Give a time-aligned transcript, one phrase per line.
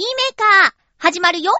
[0.00, 1.52] ピーメーカー、始まるよ。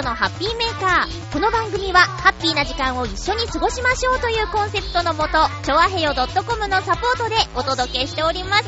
[0.00, 1.32] のハッピーメーカー。
[1.32, 8.64] この番組は、ハッピーな時間を一緒に過ごしましょうというコンセプトのもと、ちょわへよ .com のサポートでお届けしております。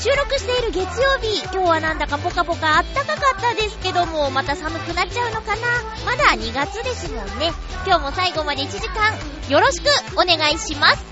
[0.00, 5.62] 収録している月曜日、今日はなんだかポカポカあったかかったですけども、また寒くなっちゃうのかな？
[6.06, 7.52] まだ2月ですもんね。
[7.84, 9.12] 今日も最後まで1時間、
[9.50, 11.04] よろしくお願いします。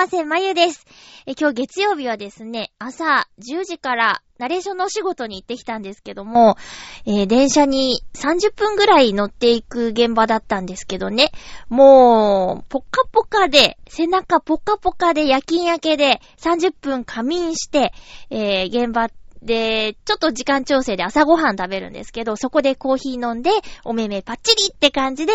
[0.00, 0.86] ませまゆです。
[1.26, 6.56] え、今日月曜日はですね、朝10時からナレーションのお仕事に行ってきたんですけども、
[7.04, 11.32] えー電車に30分ぐらい乗っていく現場だったんですけどね、
[11.68, 17.92] もう、ポカポカで、背中ポカポカで夜勤明けで30分仮眠して、
[18.30, 19.10] えー現場
[19.42, 23.50] で、ちょっと時間調整で朝ごはん食べるんですけど、そこでコーヒー飲んで、
[23.84, 25.32] お目目パッチリって感じで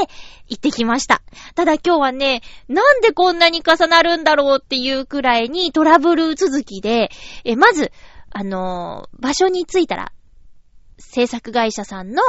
[0.47, 1.21] 行ってきました。
[1.55, 7.09] ただ今日はね、なんでこんなに重なるんだろうっていうくらいにトラブル続きで、
[7.43, 7.91] え、まず、
[8.31, 10.11] あのー場所に着いたら、
[10.99, 12.21] 制作会社さんの、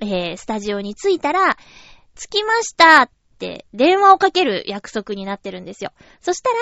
[0.00, 1.56] えースタジオに着いたら、
[2.14, 3.10] 着きましたっ
[3.72, 5.92] 電話をかける約束になってるんですよ。
[6.20, 6.56] そしたら、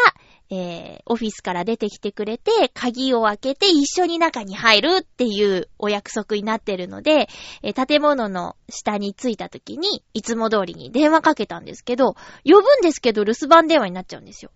[0.50, 7.28] えーオフィスから出てきてくれて、鍵を開けて一緒に中に入るっていうお約束になってるので、
[7.62, 14.50] えー建物の下に着いた時に、いつも通りに電話かけたんですけど、呼ぶんですけど留守番電話になっちゃうんですよ。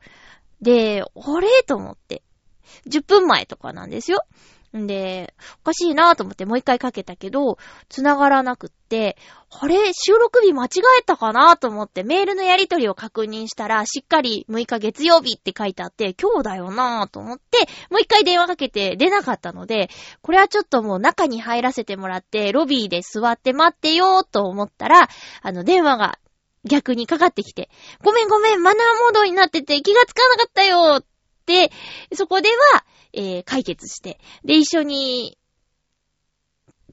[0.60, 1.62] で、あれ？
[1.66, 2.22] と思って。
[2.86, 4.24] 10分前とかなんですよ。
[4.76, 9.16] んで、おかしいなぁと思ってもう一回かけたけど、繋がらなくって、
[9.50, 9.92] あれ？
[9.92, 10.68] 収録日間違
[11.00, 19.90] えたかなと思ってメールのやり取りを確認したら、しっかり6日月曜日って書いてあって、今日だよなぁと思って、もう一回電話かけて出なかったので、
[20.22, 25.08] これはちょっともう中に入らせてもらって、ロビーで座って待ってよーと思ったら、
[25.42, 26.18] あの電話が
[26.64, 27.68] 逆にかかってきて、
[28.02, 31.04] ごめんごめん、マナーモードになってて気がつかなかったよっ
[31.44, 31.70] て、
[32.14, 35.38] そこでは、えー解決して、で、一緒に、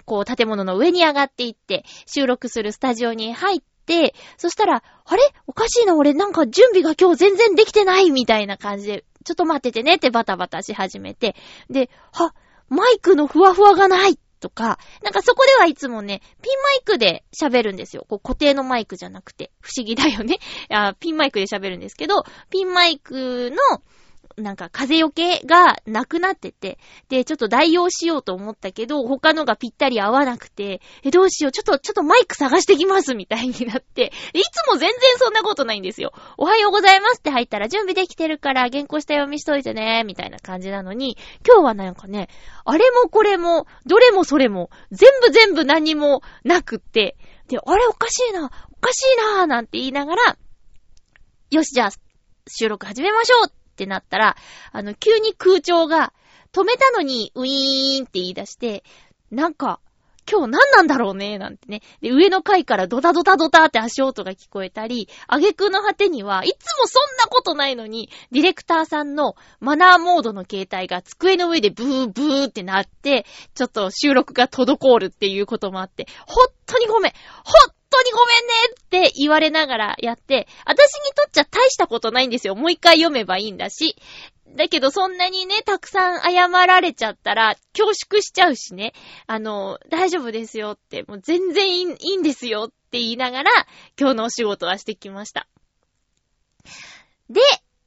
[0.06, 5.22] こう、建物の上に上がっていって、収録するスタジオに入って、そしたら、あれ？
[5.48, 11.36] おかしいな、俺なんか準備が今日全然できてないみたいな感じで、ちょっと待っててねってバタバタし始めて、
[11.70, 12.34] で、は、
[12.70, 18.06] マイクのふわふわがないとか、なんかそこではいつもね、ピンマイクで喋るんですよ。
[18.08, 19.52] こう固定のマイクじゃなくて。
[19.60, 20.38] 不思議だよね。
[20.70, 23.82] あピンマイクで喋るんですけど、ピンマイクの、
[24.40, 36.14] なんか風よけがなくなってて、で、ちょっと代用しようと思ったけど、他のがぴったり合わなくて、え、どうしよう、ちょっと、ちょっとマイク探してきます、みたいになって、 いつも全然そんなことないんですよ。
[36.38, 42.30] おはようございますって入ったら、準備できてるから、原稿した読みしといてね、みたいな感じなのに、今日はなんかね、
[42.66, 50.38] あれもこれも、どれもそれも、全部全部何もなくって、で、あれおかしいな、おかしいな、なんて言いながら、
[51.52, 51.90] よし、じゃあ、
[52.48, 54.36] 収録始めましょうってなったら、
[54.74, 56.12] あの、急に空調が、
[56.52, 58.84] 止めたのにウィーンって言い出して、
[59.32, 59.80] なんか、
[60.30, 61.82] 今日何なんだろうね、なんてね。
[62.02, 73.26] で、上の階からドタドタドタって足音が聞こえたり、挙句の果てには、いつもそんなことないのに、ディレクターさんのマナーモードの携帯が机の上でブーブーってなって、
[73.56, 77.12] ちょっと収録が滞るっていうこともあって、ほっとにごめん
[77.44, 82.56] ほっ当にごめんねって言われながらやって、私にとっちゃ大したことないんですよ。
[82.56, 83.96] もう一回読めばいいんだし。
[84.56, 88.94] だけどそんなにね、たくさん謝られちゃったら恐縮しちゃうしね。
[89.28, 93.52] あの、大丈夫ですよって、もう全然いいんですよって言いながら、
[94.00, 95.48] 今日のお仕事はしてきました。
[97.30, 97.42] で、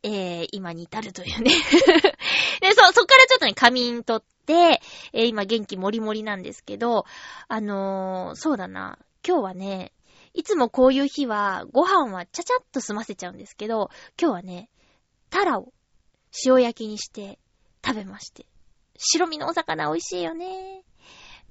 [0.05, 1.53] えー、今に至るというね
[2.61, 4.81] で、そ、そっからちょっとね、仮眠取って、
[5.13, 7.07] えー、今元気もりもりなんですけど、
[7.49, 8.99] あのー、そうだな。
[9.27, 9.93] 今日はね、
[10.35, 13.91] いつもこういう日は、ご飯はちゃちゃっと済ませちゃうんですけど、
[14.21, 14.71] 今日はね、
[15.31, 15.73] タラを
[16.47, 17.39] 塩焼きにして
[17.85, 18.47] 食べまして。
[18.97, 20.85] 白身のお魚美味しいよね。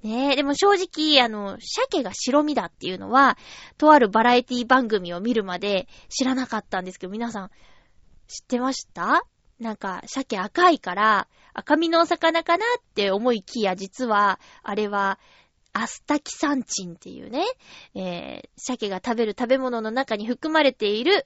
[0.03, 3.37] ねえ、でも正直、あの、鮭が白身だっていうのは、
[3.77, 7.49] とあるバラエティ番組を見るまで知らなかったんですけど、皆さん、
[8.27, 9.23] 知ってました？
[9.59, 15.19] なんか、鮭赤いから、赤身のお魚かなって思いきや、実は、あれは、
[15.73, 17.45] アスタキサンチンっていうね、
[17.95, 21.23] えー、鮭が食べる食べ物の中に含まれている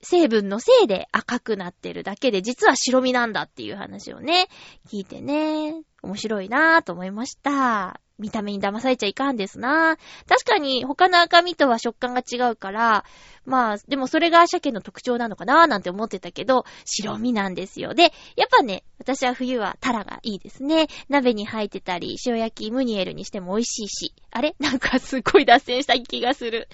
[0.00, 4.48] 成分のせいで赤くなってるだけで、実は白身なんだっていう話をね、
[4.86, 8.00] 聞いてね、面白いなぁと思いました。
[8.18, 9.96] 見た目に騙されちゃいかんですな。
[10.28, 13.04] 確かに他の赤身とは食感が違うから、
[13.44, 17.94] まあ、でもそれが鮭の特徴なのかななんて思ってたけど、白身なんですよ。
[17.94, 20.88] で、やっぱね、私は冬はタラがいいですね。
[21.08, 24.14] 鍋に入ってたり、塩焼きムニエルにしても美味しいし。
[24.30, 24.54] あれ？
[24.60, 26.68] なんかすっごい脱線した気がする。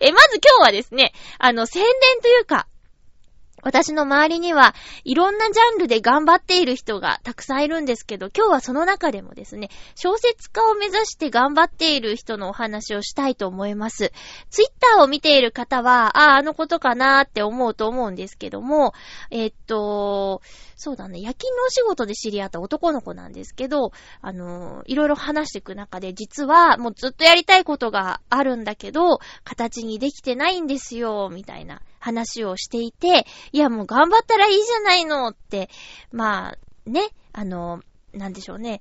[0.00, 1.92] え、まず今日はですね、あの、宣伝
[2.22, 2.66] というか、
[3.62, 4.74] 私の周りには
[5.04, 14.12] いろんなジャンルで頑張っている人がたくさんいるんですけど、今日はその中でもですね、小説家を目指して頑張っている人のお話をしたいと思います。
[14.50, 18.94] ツイッターを見ている方は、ああ、あのことかなーって思うと思うんですけども、
[19.30, 20.40] えっと、
[20.76, 35.68] そうだね、夜勤のお仕事で知り合った男の子なんですけど、あの、いろいろ話していく中で、実はもうずっとやりたいことがあるんだけど、形にできてないんですよ、みたいな話をしていて、いやもう頑張ったらいいじゃないのって、
[36.10, 37.82] まあ、ね、あの、
[38.14, 38.80] なんでしょうね。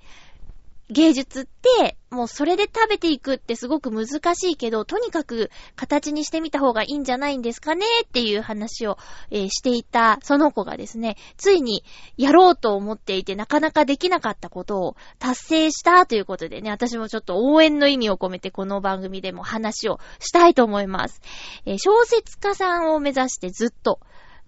[0.89, 8.97] 芸術って、もうそれで食べていくってすごく難しいけど、とにかく形にしてみた方がいいんじゃないんですかねっていう話を、
[9.29, 11.83] えー、していたその子がですね、ついに
[12.15, 21.21] やろうと思っていてなかなかできなかったことを達成したということでね、私もちょっと応援の意味を込めてこの番組でも話をしたいと思います。
[21.65, 23.99] えー、小説家さんを目指してずっと、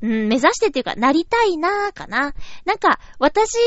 [0.02, 2.34] うん、目指してっていうか、なりたいなーかな。
[2.64, 3.58] なんか、私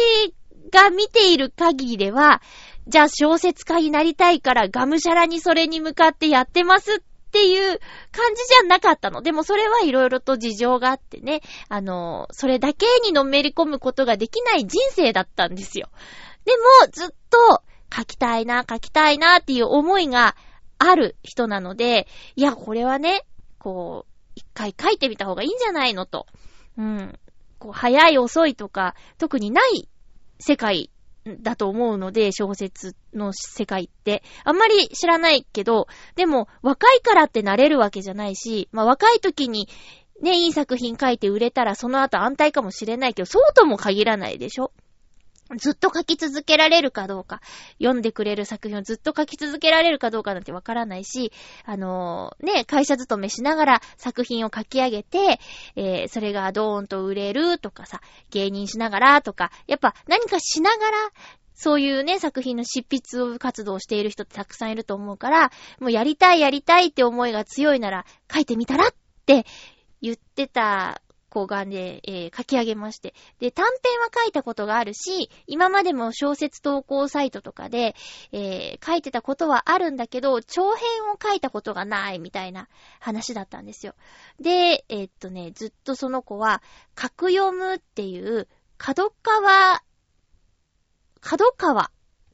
[0.70, 2.42] が見ている限りでは、
[2.86, 7.78] じゃあ小説家になりたいからがむしゃらにそれに向かってやってますっていう
[8.10, 9.22] 感じじゃなかったの。
[9.22, 15.88] でもそれはいろいろと事情があってね、あの、それだけにのめり込むことができない人生だったんですよ。
[16.44, 17.62] でも、ずっと
[17.94, 20.36] 書きたいな、書きたいなっていう思いが
[20.78, 23.24] ある人なので、いや、これはね、
[23.58, 26.26] こう、一回書いてみた方がいいんじゃないのと。
[26.76, 27.18] うん。
[27.58, 29.88] こう、早い遅いとか、特にない
[30.42, 30.90] 世界
[31.40, 34.22] だと思うので、小説の世界って。
[34.44, 39.68] あんまり知らないけど、でも若いからってなれるわけじゃないし、まあ若い時に
[40.20, 44.72] ね、いい作品書いて売れたらその後安泰かもしれないけど、そうとも限らないでしょ？
[45.56, 47.40] ずっと書き続けられるかどうか、
[47.78, 51.32] 読んでくれる作品をずっと書き続けられるかどうかなんてわからないし、
[51.64, 55.40] あのー、ね、会社勤めしながら作品を書き上げて、
[55.76, 60.96] えー、それがドーンと売れるとかさ、芸人しながらとか、やっぱ何かしながら、
[61.54, 68.94] そういうね、作品の執筆活動をしている人ってたくさんいると思うから、もうやりたいやりたいって思いが強いなら書いてみたらっ
[69.26, 69.44] て
[70.00, 71.00] 言ってた
[71.32, 73.14] 子がね、えー、書き上げまして。
[73.40, 77.94] で、短編は書いたことがあるし、今までも小説投稿サイトとかで、
[78.32, 82.68] えー、書いてたことはあるんだけど、長編を書いたことがないみたいな
[83.00, 83.94] 話だったんですよ。
[84.38, 86.62] で、えー、っとね、ずっとその子は、
[86.94, 88.46] 格読むっていう、
[88.76, 89.82] 角川、
[91.20, 91.90] 角川っ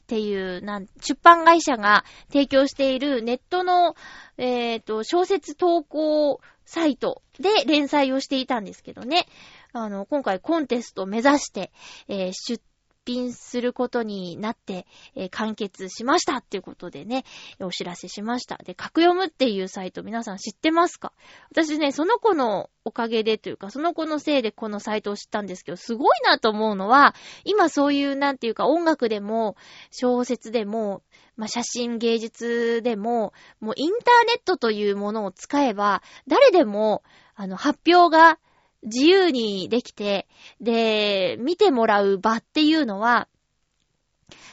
[0.08, 3.94] ていう、なん、出版会社が提供しているネットの、
[4.38, 9.26] えっ、と、小説投稿サイトで連載をしていたんですけどね。
[9.72, 11.72] あの、今回コンテストを目指して、
[12.08, 12.62] えー、出
[13.08, 17.24] 品することになって、えー、完結しましたっていうことでね、
[17.60, 18.58] お知らせしました。
[18.58, 21.12] で、格読むっていうサイト皆さん知ってますか？
[21.50, 29.56] 私ね、その子のおかげでというか、その子のせいでこのサイトを知ったんですけど、すごいなと思うのは、今そういうなんていうか音楽でも、
[29.90, 31.02] 小説でも、
[31.36, 37.02] まあ、写真芸術でも、もうインターネットというものを使えば、誰でも、
[37.36, 38.38] あの、発表が
[38.82, 40.26] 自由にできて、
[40.60, 43.28] で、見てもらう場っていうのは、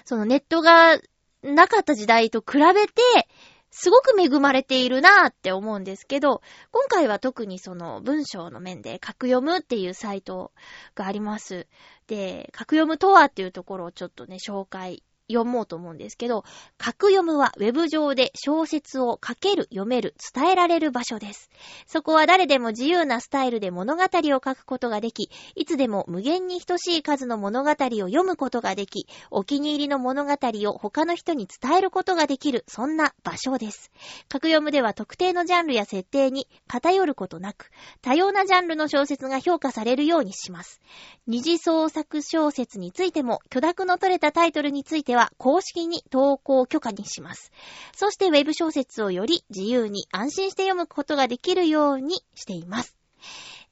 [0.06, 1.00] そのネットが
[1.44, 3.28] なかった時代と比べて、
[3.72, 6.42] すごく恵まれているなーって思うんですけど、
[6.72, 10.54] 今回は特にその文章の面で格読むっていうサイト
[10.96, 11.68] があります。
[12.08, 16.44] で、格読むとはっていうところをちょっとね、紹介読もうと思うんですけど、
[16.78, 21.50] 格読むはウェブ上で小説を書ける、読める、伝えられる場所です。
[21.88, 33.92] そこは誰でも自由なスタイルで物語を書くことができ、いつでも無限に等しい数の物語を読むことができ、お気に入りの物語を他の人に伝えることができる、そんな場所です。
[34.30, 40.82] 格読むでは特定のジャンルや設定に偏ることなく、多様なジャンルの小説が評価されるようにします。
[41.28, 47.54] 二次創作小説についても、許諾の取れたタイトルについてでは公式に投稿許可にします。
[47.96, 52.98] そしてウェブ小説をより自由に安心して読むことができるようにしています。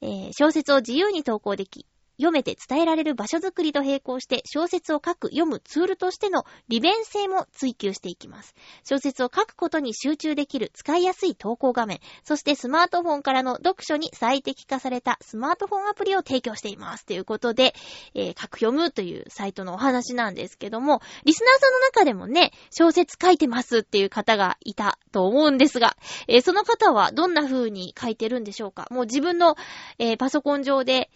[0.00, 1.84] えー、小説を自由に投稿でき、
[2.16, 8.54] 読めて伝えられる場所づくりと並行して小説を書く、読むツールとしての利便性も追求していきます。
[8.84, 17.04] 小説を書くことに集中できる使いやすい投稿画面、そしてスマートフォンからの読書に最適化されたスマートフォンアプリを提供しています。
[17.06, 17.74] ということで、
[18.14, 25.96] えー、書く読むというサイトのお話なんですけども、リスナーさんの中でもね、小説書いてますっていう方がいたと思うんですが、
[26.28, 28.86] えー、その方はどんな風に書いてるんでしょうか？
[28.90, 29.56] もう自分の、
[29.98, 31.10] えー、パソコン上で、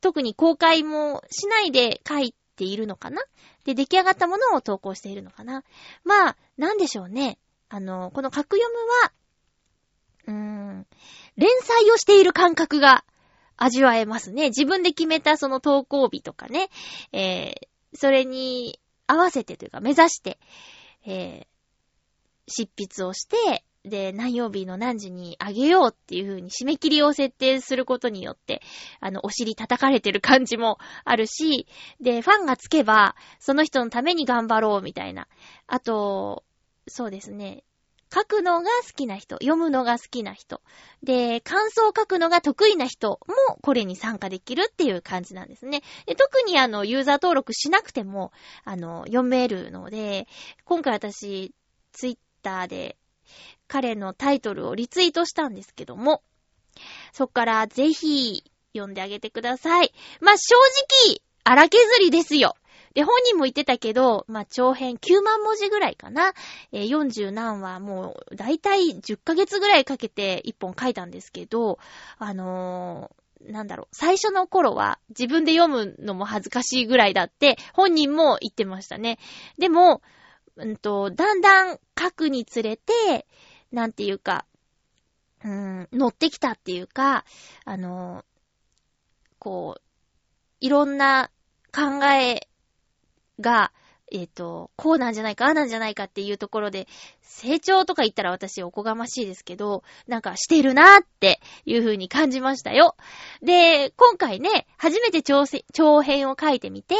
[0.00, 3.22] 特に公開もしないで書いているのかな？
[3.64, 5.64] で、出来上がったものを投稿しているのかな？
[6.04, 7.38] まあ、なんでしょうね。
[7.68, 9.12] あの、この格読むは、
[10.28, 10.34] うー
[10.80, 10.86] ん、
[11.36, 13.04] 連載をしている感覚が
[13.56, 14.48] 味わえますね。
[14.48, 16.68] 自分で決めたその投稿日とかね、
[17.12, 20.38] えー、それに合わせてというか目指して、
[21.06, 21.46] えー、
[22.48, 28.60] 執筆をして、で、何曜日の何時にあげようっていう風に締め切りを設定することによって、
[29.00, 31.68] あの、お尻叩かれてる感じもあるし、
[32.00, 35.28] で、ファンがつけば、その人のために頑張ろうみたいな。
[35.68, 36.42] あと、
[36.88, 37.62] そうですね。
[38.12, 40.60] 書くのが好きな人、読むのが好きな人。
[41.02, 45.82] で、感想を書くのが得意な人もこれに参加できるっていう感じなんですね。
[46.06, 48.32] で特にあの、ユーザー登録しなくても、
[48.64, 50.26] あの、読めるので、
[50.64, 51.52] 今回私、
[51.92, 52.96] ツイッターで
[53.68, 56.22] 彼のタイトルをリツイートしたんですけども、
[57.12, 58.44] そっからぜひ
[58.74, 59.92] 読んであげてください。
[60.20, 60.54] まあ、正
[61.08, 62.56] 直、荒削りですよ。
[62.94, 66.32] で、本人も言ってたけど、まあ、長編9万文字ぐらいかな。
[66.72, 71.78] えー、40何話、もう、だいたい10ヶ月ぐらいかけて1本書いたんですけど、
[72.18, 79.18] あのー、なんだろう、最初の頃は自分で読むのも恥ずかしいぐらいだって、本人も言ってましたね。
[79.58, 80.00] でも、
[80.56, 83.26] うんと、だんだん書くにつれて、
[83.76, 84.46] なんていうか、
[85.44, 87.26] うーん、乗ってきたっていうか、
[87.66, 88.24] あの、
[89.38, 89.82] こう、
[90.60, 91.30] いろんな
[91.74, 92.48] 考え
[93.38, 93.72] が、
[94.16, 96.88] えっ、ー、と、こうなんじゃないか、ああなんじゃないかっていうところで、
[97.20, 102.96] 成長とか言ったら私おこがましいですけど、なんかしてるなーっていう風に感じましたよ。
[103.42, 106.94] で、今回ね、初めて長長編を書いてみて、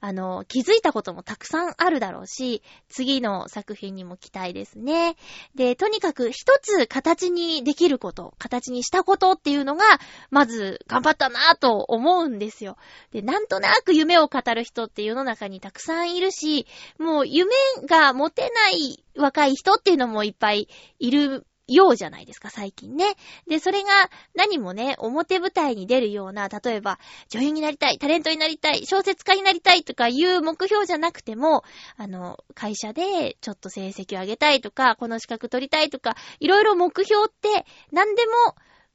[0.00, 5.16] あの、気づいたこともたくさんあるだろうし、次の作品にも期待ですね。
[5.54, 9.84] で、とにかく一つ形にできること、形にしたことっていうのが、
[10.30, 12.78] まず頑張ったなーと思うんですよ。
[13.10, 16.53] で、なんとなく夢を語る人って世の中にたくさんいるし、
[16.98, 17.50] もう夢
[17.88, 20.68] が持てない若い人っていうのもいっぱい
[20.98, 23.14] いるようじゃないですか、最近ね。
[23.48, 23.88] で、それが
[24.34, 31.64] 何もね、表舞台に出るような、例えば、女優になりたい、タレントになりたい、小説家になりたいとかいう目標じゃなくても、
[31.96, 38.32] あの、会社でちょっと成績を上げたいとか、この資格取りたいとか、いろいろ目標って、何でも、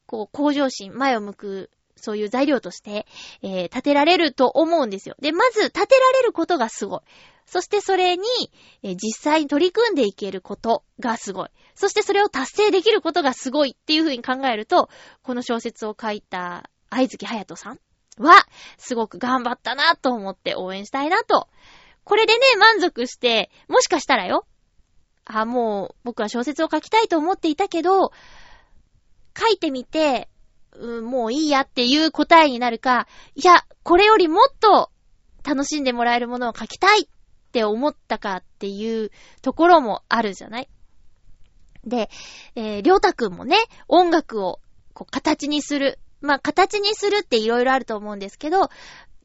[0.05, 3.05] こう、向上心、前を向く、そういう材料として、
[3.41, 5.15] えー、立てられると思うんですよ。
[5.19, 6.99] で、まず、立てられることがすごい。
[7.45, 8.23] そしてそれに、
[8.83, 11.49] え実際に取り組んでいけることがすごい。
[11.73, 14.89] そしてそれを達成できることがすごいっていう風に考えると、
[15.23, 17.79] この小説を書いた愛月隼人さん
[18.19, 18.45] は、
[18.77, 21.47] すごく頑張ったなと思って応援したいなと。
[22.03, 24.45] これでね、満足して、もしかしたらよ。
[25.25, 28.11] あ、もう、僕は小説を書きたいと思っていたけど、
[29.37, 30.29] 書いてみて、
[30.79, 34.91] うん、もういいやっていう答えになるか、いや、これよりもっと
[35.43, 37.07] 楽しんでもらえるものを書きたいっ
[37.51, 40.69] て思ったかっていうところもあるじゃない？
[41.85, 42.09] で、
[42.55, 43.57] えー、りょうたくんもね、
[43.87, 44.59] 音楽を
[44.93, 45.99] こう形にする。
[46.21, 48.69] まあ、形にするって色々あると思うんですけど、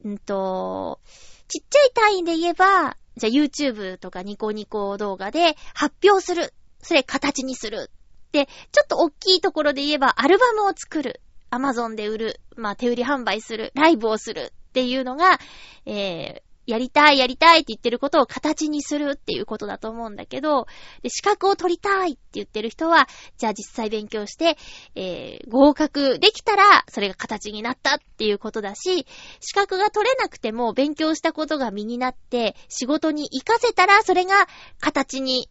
[0.07, 1.01] んと、
[1.49, 6.53] ちっちゃい単位で言えば、じゃあ YouTube とかニコニコ動画で発表する。
[6.81, 7.91] それ形にする。
[8.31, 11.19] で、ちょっと大きいところで言えばアルバムを作る。
[11.55, 12.41] Amazon で売る。
[12.55, 13.71] まあ、手売り販売する。
[13.75, 14.51] ライブをする。
[14.69, 15.39] っていうのが、
[15.85, 20.67] えー、やりたい、やりたいって言ってることを形にするっていうことだと思うんだけど、
[21.03, 23.07] で資格を取りたいって言ってる人は、
[23.37, 24.57] じゃあ実際勉強して、
[24.95, 29.05] えー、合格できたら、それが形になったっていうことだし、
[29.39, 34.47] 資格が取れなくても勉強したことが身になって、仕事に活かせたら、それが
[34.79, 35.49] 形に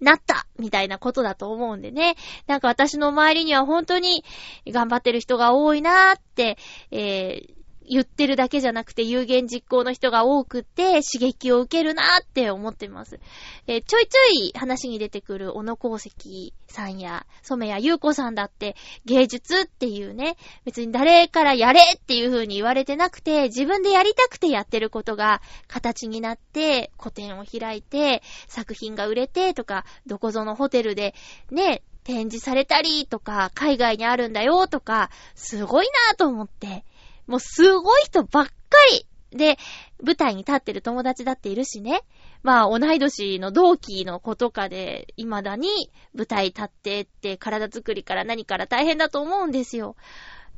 [0.00, 2.16] なったみたいなことだと思うんでね。
[2.46, 4.24] なんか私の周りには本当に
[4.68, 6.58] 頑張ってる人が多いなーって、
[6.90, 7.55] えー、
[7.88, 13.20] 言ってるだけじゃなくて有言実行の人が多くて刺激を受けるなって思ってます。
[13.66, 31.14] えー、ちょいちょい話に出てくる小野功石さんや染谷優子さんだって芸術っていうね、別に誰からやれっていう風に言われてなくて自分でやりたくてやってることが形になって個展を開いて作品が売れてとかどこぞのホテルで
[31.50, 36.84] ね、展示されたりとか海外にあるんだよとかすごいなぁと思って
[37.26, 38.52] もうすごい人ばっか
[38.92, 39.06] り
[39.36, 39.58] で、
[40.02, 42.02] 舞台に立ってる友達だっているしね。
[42.42, 49.96] まあ、同い年の同期の子とかで、未だに舞台立ってって体作りから何から大変だと思うんですよ。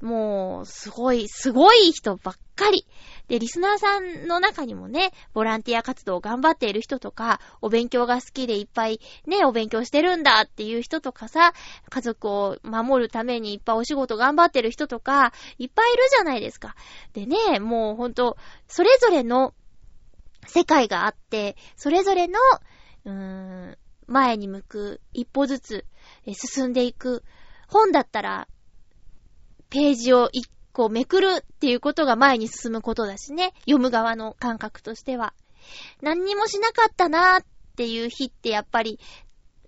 [0.01, 2.87] もう、すごい、すごい人ばっかり。
[3.29, 11.53] で、リスナーさんの中にもね、ボランティア活動を頑張っている人とか、お勉強が好きでいっぱいね、お勉強してるんだっていう人とかさ、
[11.91, 16.77] 家族を守るためにいっぱいお仕事頑張ってる人とか、いっぱいいるじゃないですか。
[17.13, 18.37] でね、もうほんと、
[18.69, 19.53] それぞれの
[20.47, 22.39] 世界があって、それぞれの、
[23.05, 23.13] うー
[23.73, 25.85] ん、前に向く、一歩ずつ
[26.33, 27.25] 進んでいく。
[27.69, 28.49] 本だったら、
[29.71, 33.53] ページを一個めくるっていうことが前に進むことだしね。
[33.61, 35.35] 読む側の感覚としては。
[36.01, 37.45] 何にもしなかったなーっ
[37.77, 38.99] ていう日ってやっぱり、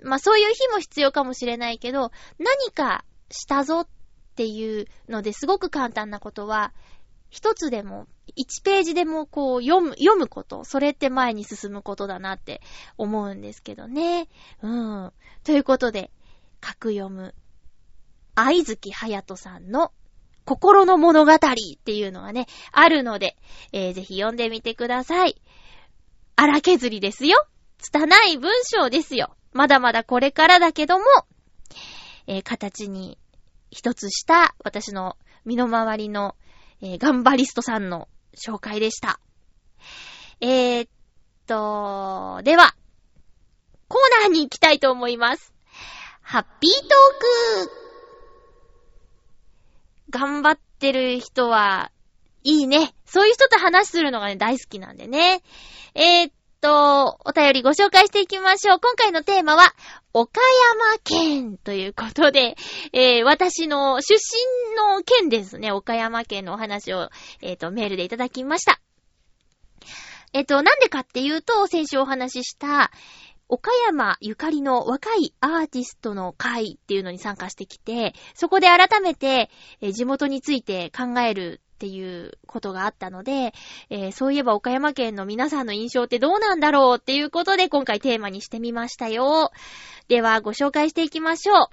[0.03, 3.89] まあそういう日も必要かもしれないけど、何かしたぞっ
[4.37, 6.73] ていうのですごく簡単なことは、
[7.29, 12.61] 一つでも、一ページでもこう読む、読むこと、それって前に進むことだなって
[12.99, 14.29] 思うんですけどね。
[14.63, 15.13] うん。
[15.45, 16.11] ということで、
[16.65, 17.35] 書く読む
[18.35, 19.93] 愛月隼人さんの
[20.45, 21.39] 心の物語っ
[21.85, 23.37] ていうのがね、あるので、
[23.73, 25.41] えー、ぜひ読んでみてください。
[26.37, 27.47] 荒削りですよ。
[27.79, 29.37] 拙い文章ですよ。
[29.53, 31.05] まだまだこれからだけども、
[32.27, 33.19] えー、形に
[33.71, 36.35] 一つした私の身の回りの、
[36.81, 39.21] えー、頑張リストさんの紹介でした。
[40.41, 40.91] えー、っ
[41.47, 42.75] と、では、
[43.89, 45.53] コーナーに行きたいと思います。
[46.23, 46.89] ハッピートー
[47.67, 47.90] ク
[50.11, 51.91] 頑張ってる人は、
[52.43, 52.95] いいね。
[53.05, 55.43] そういう人と話するのがね、大好きなんでね。
[55.95, 58.81] えー、っと、お便りご紹介していきましょう。
[58.81, 59.75] 今回のテーマは、
[60.13, 60.41] 岡
[60.85, 62.57] 山県ということで、
[62.93, 65.71] えー、私の出身の県ですね。
[65.73, 67.11] 岡山県のお話を、
[67.43, 68.81] えー、っと、メールでいただきました。
[70.33, 72.91] えっと、なんでかっていうと、先週お話しした、
[73.53, 83.53] 岡山ゆかりの若いアーティストの会っていうのに参加してきて、そこで改めて、え地元について考えるっていうことがあったので、
[83.89, 89.51] えー、そういえば岡山県の皆さんの印象ってどうなんだろうっていうことで今回テーマにしてみましたよ。
[90.07, 91.69] ではご紹介していきましょう。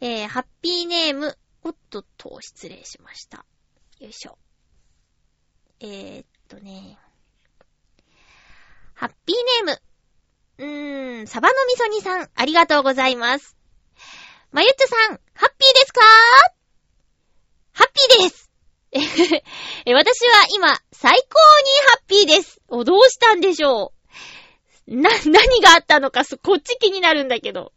[0.00, 3.44] えー、ハッピーネーム、おっとっと、失礼しました。
[4.00, 4.36] よいしょ。
[5.78, 6.98] えー、っとね。
[8.94, 9.82] ハッピーネーム、
[11.26, 13.56] サバの味噌煮さん、ありがとうございます。
[14.52, 16.00] まゆっちょさん、ハッピーですか？
[17.72, 18.50] ハッピーです
[19.86, 22.60] え私は今、最高にハッピーです。
[22.68, 23.92] お、どうしたんでしょ
[24.86, 24.96] う？
[24.96, 27.72] な、何があったのか、こっち気になるんだけど。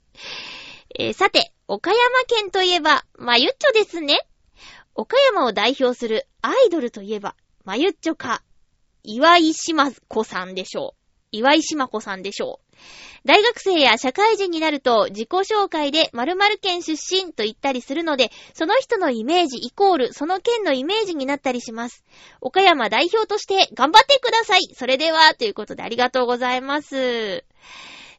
[0.99, 4.19] えー、さて、岡山県といえば、まゆっちょですね。
[4.93, 8.43] 岡山を代表するアイドルといえば、まゆっちょか、
[9.03, 10.96] 岩井しま子さんでしょう。
[11.31, 12.67] 岩井しま子さんでしょう。
[13.25, 22.05] 大学生や社会人になると自己紹介で〇〇県出身と言ったりするので、その人のイメージイコールその県のイメージになったりします。
[22.39, 24.69] 岡山代表として頑張ってください。
[24.73, 26.95] それでは、ということでありがとうございます。
[26.95, 27.43] え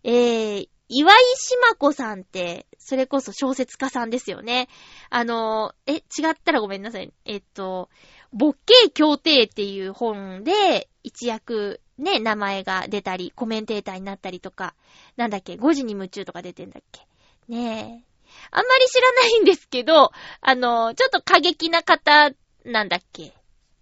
[0.04, 4.68] ー、岩井しま子さんって、それこそ小説家さんですよね。
[5.10, 7.12] あの、え、違ったらごめんなさい。
[7.24, 7.90] えっと、
[8.32, 14.74] ボッケー協定っていう本で、一躍ね、名前が出たり、コメンテーターになったりとか、
[15.16, 17.06] なんだっけ、5時に夢中とか出てんだっけ。
[17.48, 18.08] ねえ。
[18.50, 22.30] あんまり知らないんですけど、あの、ちょっと過激な方
[22.64, 23.34] なんだっけ。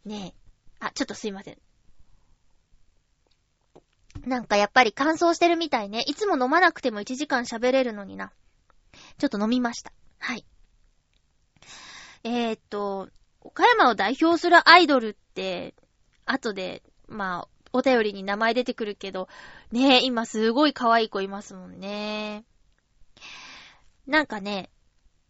[0.05, 0.47] ねえ。
[0.81, 1.59] あ、ちょっとすいません。
[4.25, 6.03] なんかやっぱり乾燥してるみたいね。
[6.07, 8.33] いつも飲まなくても1時間喋れるのにな。
[9.19, 9.93] ちょっと飲みました。
[10.19, 10.45] はい。
[12.25, 13.09] えー、っと、
[13.41, 15.75] 岡山を代表するアイドルって、
[16.25, 19.29] 後で、まあ、お便りに名前出てくるけど、
[19.71, 22.45] ねえ、今すごい可愛い子いますもんね。
[24.07, 24.71] なんかね、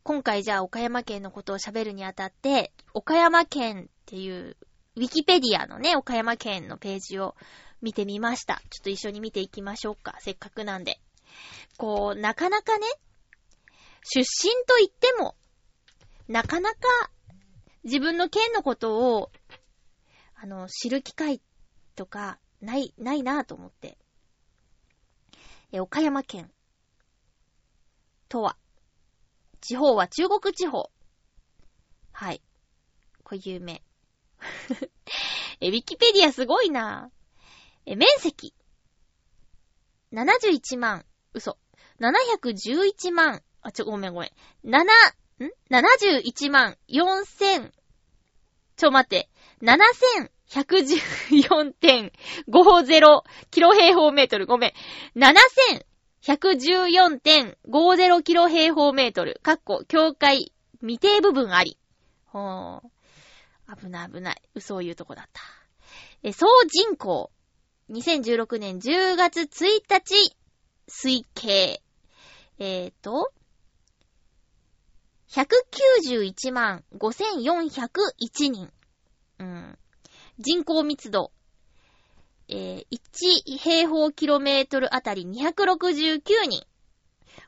[0.02, 4.56] 今回じゃあ岡山県のことを喋るにあたって、岡山県っていう、
[4.94, 7.34] ウィキペディアのね、岡山県のページを
[7.82, 8.62] 見てみました。
[8.70, 10.16] ちょっと一緒に見ていきましょうか。
[10.20, 11.00] せっかくなんで。
[11.76, 12.86] こう、なかなかね、
[14.04, 15.34] 出身と言っても、
[16.28, 16.78] なかなか
[17.82, 19.30] 自分の県のことを、
[20.34, 21.40] あの、知る機会っ
[21.96, 23.98] とか、ない、ないなぁと思って。
[25.72, 26.50] え、岡山県
[28.28, 28.56] とは、
[29.60, 30.90] 地方は中国地方。
[32.12, 32.42] はい。
[33.24, 33.82] これ有名。
[35.60, 37.16] え、ウィキペディアすごいなぁ
[37.86, 38.54] え、面積。
[40.12, 41.04] 71万、
[41.34, 41.58] 嘘。
[41.98, 44.30] 711万、あ、ちょ、ごめんごめん。
[44.64, 44.86] 7、ん
[45.70, 47.72] ?71 万4000、
[48.76, 49.30] ちょ、待って。
[49.62, 54.44] 7000 114.50キロ平方メートル。
[54.46, 54.72] ごめん。
[56.24, 59.40] 7114.50キロ平方メートル。
[59.42, 61.78] かっこ、境界、未定部分あり。
[62.26, 62.82] ほー。
[63.80, 64.40] 危ない危ない。
[64.54, 65.42] 嘘を言うとこだった。
[66.22, 67.32] え、総人口。
[67.90, 70.36] 2016年10月1日、
[70.88, 71.82] 推計。
[72.58, 73.32] えーと、
[75.28, 78.72] 191万5401人。
[79.38, 79.78] うん。
[80.38, 81.32] 人口密度。
[82.48, 86.66] えー、1平方キロメートルあたり269人。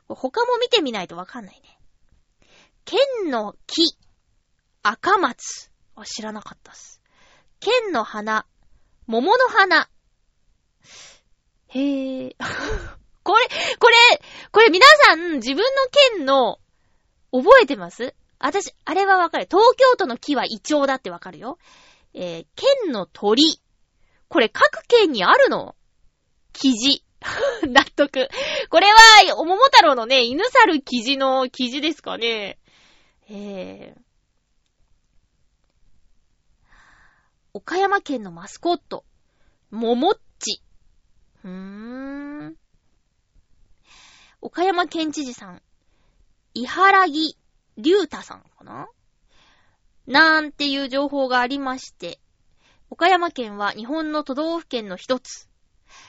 [0.07, 1.79] 他も見てみないとわかんないね。
[2.85, 2.99] 県
[3.29, 3.95] の木。
[4.81, 5.71] 赤松。
[5.95, 7.01] あ、知らなかったっす。
[7.59, 8.45] 県の花。
[9.05, 9.89] 桃の花。
[11.67, 12.35] へぇー。
[13.23, 13.47] これ、
[13.79, 13.95] これ、
[14.51, 15.63] これ皆さん自分の
[16.15, 16.59] 県の
[17.31, 18.15] 覚えてます？
[18.39, 19.45] 私、あれはわかる。
[19.45, 21.59] 東京都の木はイチョウだってわかるよ。
[22.21, 23.61] えー、県の鳥。
[24.27, 25.77] これ各県にあるの？
[26.51, 27.05] 記事。
[27.65, 28.27] 納得。
[28.69, 32.59] これは、お桃太郎のね、犬猿記事の記事ですかね。
[33.29, 34.01] えー。
[37.53, 39.05] 岡山県のマスコット。
[39.71, 40.61] 桃っち。
[41.45, 41.51] うー
[42.49, 42.57] ん。
[44.41, 45.61] 岡山県知事さん。
[46.53, 47.37] 伊原木
[47.77, 48.89] 隆太さんかな？
[50.09, 52.19] なんていう情報がありまして、
[52.89, 55.47] 岡山県は日本の都道府県の一つ。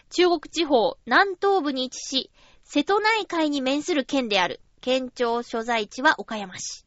[0.09, 2.31] 中国地方南東部に位置し、
[2.65, 4.63] 瀬戸内海に面する県である。
[4.81, 6.87] 県庁所在地は岡山市。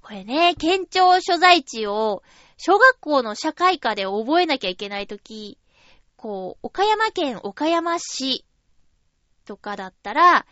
[0.00, 2.22] これね、県庁所在地を
[2.56, 5.58] 小学校の社会科で覚えなきゃいけないとき、
[6.16, 8.46] こう、岡山県岡山市
[9.44, 10.46] とかだったら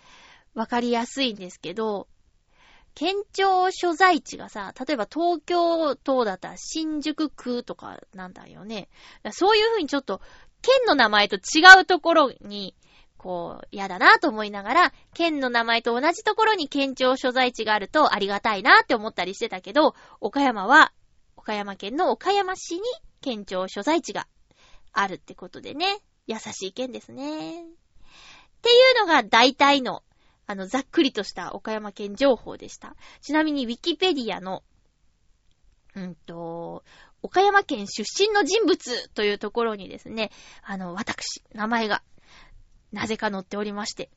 [0.55, 2.09] わかりやすいんですけど、
[2.99, 8.89] 県庁所在地がさ、例えば東京都だったら新宿区とかなんだよね。
[9.31, 10.21] そういうふうにちょっと、
[10.63, 12.75] 県の名前と違うところに、
[13.17, 20.93] こう、嫌だなと思いながら、県の名前と同じところに県庁所在地があるとありがたいなって思ったりしてたけど、岡山は、
[21.37, 22.81] 岡山県の岡山市に
[23.21, 24.27] 県庁所在地が
[24.93, 25.87] あるってことでね、
[26.27, 27.63] 優しい県ですね。
[27.63, 27.65] っ
[28.61, 30.03] ていうのが大体の
[30.49, 32.97] あの、ざっくりとした岡山県情報でした。
[33.21, 34.63] ちなみに、ウィキペディアの、
[35.95, 36.85] うんと、
[37.23, 40.31] 岡山県出身の人物というところにですね、
[40.63, 42.03] あの、私、名前が、
[42.93, 44.11] なぜか載っておりまして、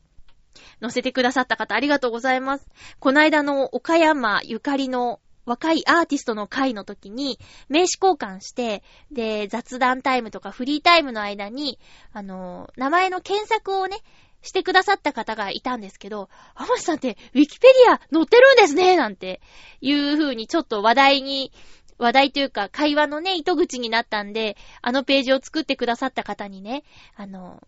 [0.79, 2.69] 載せてくださった方ありがとうございます。
[2.99, 11.77] この間の岡山ゆかりの若いアーティストの会の時に名刺交換して、で、雑談タイムとかフリータイムの間に、
[12.13, 13.97] あの、名前の検索をね、
[14.41, 19.41] してくださった方がいたんですけど、アマシさんってウィキペディア載ってるんですねなんて
[19.81, 21.51] いう風にちょっと話題に、
[21.97, 26.83] 話題というか会話のね、糸口になったんで、あのページを作ってくださった方にね、
[27.15, 27.61] あの、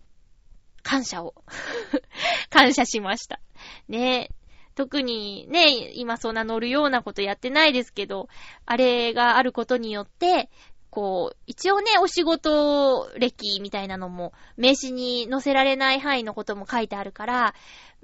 [0.82, 1.36] 感謝を
[2.50, 3.40] 感謝しました。
[3.88, 4.30] ね
[4.76, 8.28] 特にね、今そんな乗るようなことやってないですけど、
[8.66, 10.50] あれがあることによって、
[10.93, 17.56] こう、一応ね、お仕事歴みたいなのも、名刺に載せられない範囲のことも書いてあるから、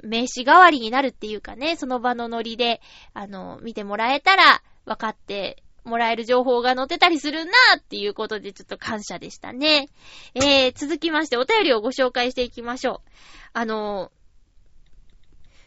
[0.01, 2.81] 名刺代わりになるっていうかね、その場のノリで、
[3.13, 9.89] あの、見てもらえたら、分かってもらえる情報が載ってたりするなっていうことでちょっと感謝でしたね。
[10.33, 13.09] えー、続きましてお便りをご紹介していきましょう。
[13.53, 14.11] あの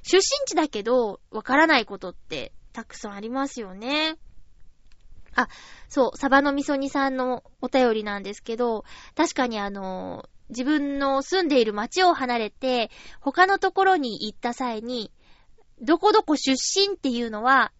[0.03, 4.17] 出身地だけど、わからないことってたくさんありますよね。
[5.35, 5.49] あ、
[5.89, 12.91] そう、サバの味噌煮さんのお便りなんですけど、確かにあの、自分の住んでいる町を離れて、
[13.21, 15.11] 他のところに行った際に、
[15.81, 17.73] どこどこ出身っていうのは、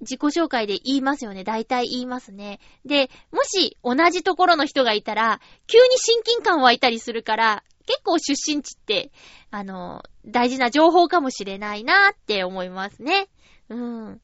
[0.00, 1.44] 自己紹介で言いますよね。
[1.44, 2.60] 大体言いますね。
[2.84, 9.12] で、もし同じところの人がいたら、急に親近感湧いたりするから、結構出身地って、
[9.50, 13.28] あの、大事な情報かもしれないなって思いますね。
[13.68, 14.20] うん。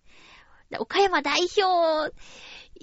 [0.79, 2.15] 岡山代表、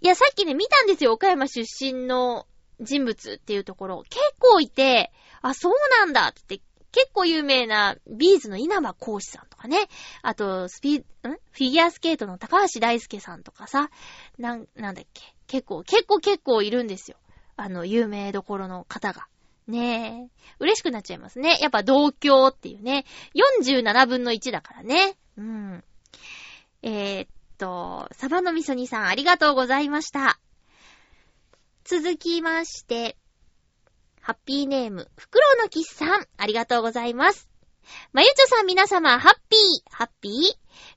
[0.02, 1.14] いや、さっきね、見たんですよ。
[1.14, 2.46] 岡山出身の
[2.80, 4.04] 人物っていうところ。
[4.10, 9.88] 結構いて、あ、そうなんだって、結構有名なビーズの稲葉講師さんとかね。
[10.22, 11.02] あと、スピ、ん？
[11.02, 13.90] フィギュアスケートの高橋大輔さんとかさ。
[14.38, 15.36] なん、なんだっけ。
[15.48, 17.18] 結構、結構結構いるんですよ。
[17.56, 19.28] あの、有名どころの方が。
[19.68, 20.54] ねえ。
[20.60, 21.58] 嬉しくなっちゃいますね。
[21.62, 23.06] やっぱ同郷っていうね。
[23.36, 25.18] 47分の1だからね。
[25.38, 25.84] うん。
[26.84, 30.40] えー、っと、サバの味噌煮さんありがとうございました。
[31.84, 33.18] 続きまして、
[34.22, 37.50] ハッピーネーム、フクロウのキスさん、ありがとうございます。
[38.12, 40.34] まゆちょさん皆様、ハッピー、ハッピー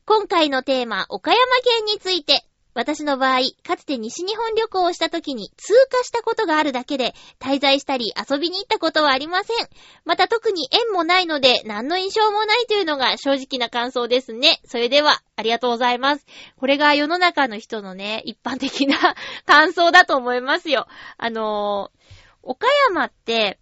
[0.05, 2.45] 今回のテーマ、岡山県について、
[2.75, 9.69] 私の場合、かつて西日本旅行をした時に通過したことがあるだけで、滞在したり遊びに行ったことはありません。
[10.05, 14.61] また特に縁もないので、何の印象もないというのが正直な感想ですね。
[14.65, 16.27] それでは、ありがとうございます。
[16.57, 20.87] これが世の中の人のね、一般的な 感想だと思いますよ。
[21.19, 22.01] あのー、
[22.43, 23.59] 岡山って、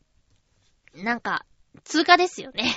[0.95, 1.45] なんか、
[1.85, 2.75] 通過ですよね。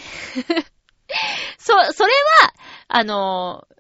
[1.58, 2.14] そ、それ
[2.44, 2.54] は、
[2.88, 3.76] あのー、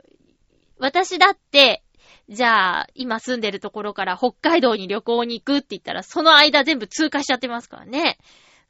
[0.80, 1.84] 私だって、
[2.32, 8.18] じゃあ、今住んでるところから北海道に旅行に行くって言ったら、その間全部通過しちゃってますからね。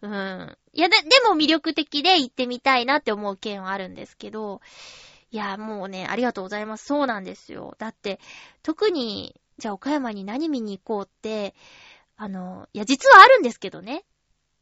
[0.01, 0.57] うん。
[0.73, 4.61] いや、で、でも魅力的で行ってみたいなって思う件はあるんですけど、
[5.29, 6.85] いや、もうね、ありがとうございます。
[6.85, 7.75] そうなんですよ。
[7.77, 8.19] だって、
[8.63, 11.53] 特に、じゃあ岡山に何見に行こうって、
[12.17, 14.03] あの、いや、実はあるんですけどね。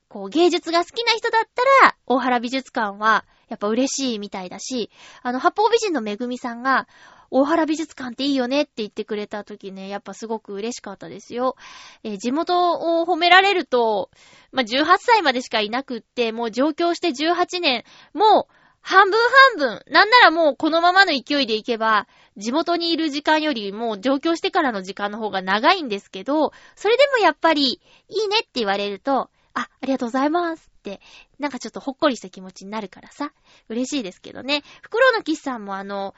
[0.09, 1.41] こう、芸術が好きな人だっ
[1.81, 4.89] たら、大原美術館は、やっぱ嬉しいみたいだし、
[5.21, 6.87] あの、八方美人のめぐみさんが、
[7.31, 11.55] 大原美術館っていいよねって言ってくれた時ね、やっぱすごく嬉しかったですよ。
[12.03, 14.09] えー、地元を褒められると、
[14.51, 19.19] まあ、18歳までしかいなくって、もう上京して18年、もう半分
[19.55, 31.01] 半分、なんならもうこのままの勢いでいけば、地元にいる時間よりも上京してからの時間の方が長いんですけど、それでもやっぱり、いいねって言われると、あ、ありがとうございますって、
[31.39, 33.33] なんかちょっとほっこりした気持ちになるからさ、
[33.67, 34.63] 嬉しいですけどね。
[34.81, 36.13] 袋のキスさんもあの、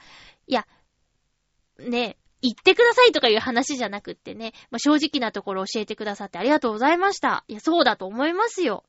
[0.46, 0.66] いや、
[1.78, 7.44] ね、言ってくださいとかいう話じゃなくってね、まあ、正直なところ教えてくださってありがとうございました。
[7.48, 8.84] いや、そうだと思いますよ。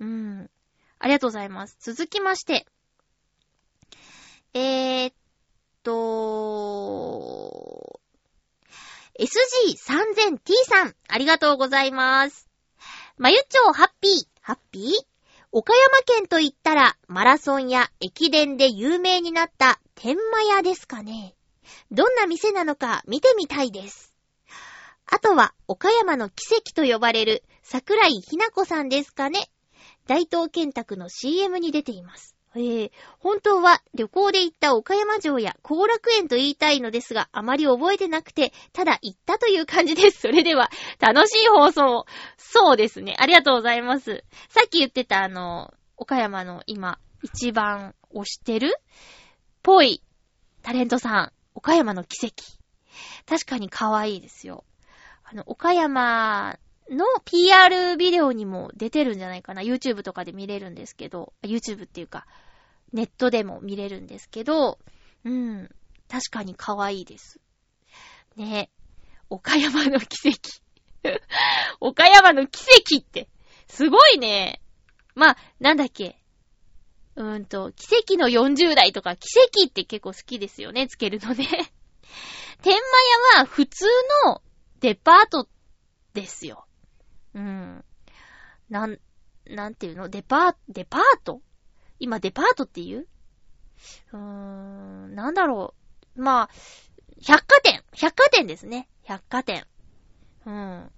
[0.00, 0.50] うん。
[0.98, 1.76] ありがとうございます。
[1.80, 2.66] 続きまして。
[4.54, 5.14] えー、っ
[5.82, 8.00] と、
[9.18, 12.53] SG3000T さん、ありがとうございます。
[13.16, 14.90] まゆちょうハッピー、ハッピー？
[15.52, 21.36] 岡山県と言ったら、マラソンや駅伝で有名になった天満屋ですかね。
[21.92, 24.12] どんな店なのか見てみたいです。
[25.06, 29.48] あとは、岡山の奇跡と呼ばれる桜井ひな子さんですかね。
[30.08, 32.33] 大東建託の CM に出ています。
[32.56, 40.20] ええ本当は旅行で行った岡山城や後楽園と言いたいのですが、あまり覚えてなくて、ただ行ったという感じです。
[40.20, 42.06] それでは、楽しい放送を。
[42.36, 43.16] そうですね。
[43.18, 44.24] ありがとうございます。
[44.48, 48.76] さっき言ってたあの、岡山の今、一番推してる
[49.62, 50.02] ぽい
[50.62, 51.32] タレントさん。
[51.54, 52.34] 岡山の奇跡。
[53.26, 54.64] 確かに可愛いですよ。
[55.24, 56.58] あの、岡山
[56.90, 59.62] の PR ビデオにも出てるんじゃないかな。
[59.62, 62.26] YouTube とかで見れるんですけど、YouTube っていうか、
[62.94, 64.78] ネットでも見れるんですけど、
[65.24, 65.68] うん、
[66.08, 67.40] 確かに可愛いです。
[68.36, 68.70] ね
[69.28, 70.64] 岡山の奇跡。
[71.80, 73.28] 岡山の奇跡って、
[73.66, 74.62] すごいね。
[75.14, 76.18] まあ、なんだっけ。
[77.16, 81.46] うーんと、奇跡の40代とか、奇跡って結構好きですよね、つけるのね。
[82.62, 82.82] 天満
[83.34, 83.86] 屋は普通
[84.26, 84.40] の
[84.80, 85.48] デパート
[86.12, 86.66] ですよ。
[87.34, 87.84] うん。
[88.68, 89.00] なん、
[89.46, 90.08] なんていうの？
[90.08, 91.42] デパー、デパート？
[92.04, 93.06] 今デパートって言う？
[94.12, 95.74] うーん、なんだろ
[96.16, 96.22] う。
[96.22, 96.50] まあ、
[97.26, 98.88] 百貨店百貨店ですね。
[99.02, 99.66] 百貨店。
[100.44, 100.90] うん。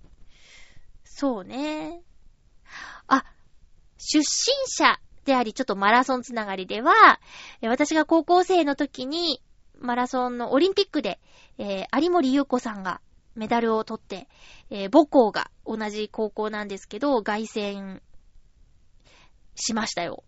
[1.04, 2.02] そうね。
[3.06, 3.24] あ、
[3.98, 4.24] 出身
[4.66, 7.20] 者であり、ちょっとマラソンつながりでは、
[7.62, 9.40] 私が高校生の時に、
[9.78, 11.20] マラソンのオリンピックで、
[11.58, 13.00] えー、有森優子さんが
[13.34, 14.28] メダルを取って、
[14.70, 18.00] えー、母校が同じ高校なんですけど、凱旋
[19.54, 20.24] しましたよ。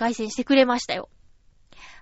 [0.00, 1.10] 凱旋してくれましたよ。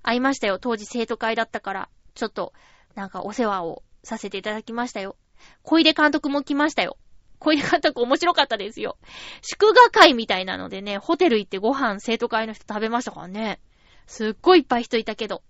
[0.04, 0.60] 会いましたよ。
[0.60, 2.52] 当時生徒会だったから、ちょっと、
[2.94, 5.16] なんかお世話をさせていただきましたよ。
[5.64, 6.96] 小出監督も来ましたよ。
[7.40, 8.98] 小出監督面白かったですよ。
[9.42, 13.60] 祝賀会みたいなのでね、ホテル行ってご飯生徒会の人食べましたからね。
[14.06, 15.42] すっごいいっぱい人いたけど。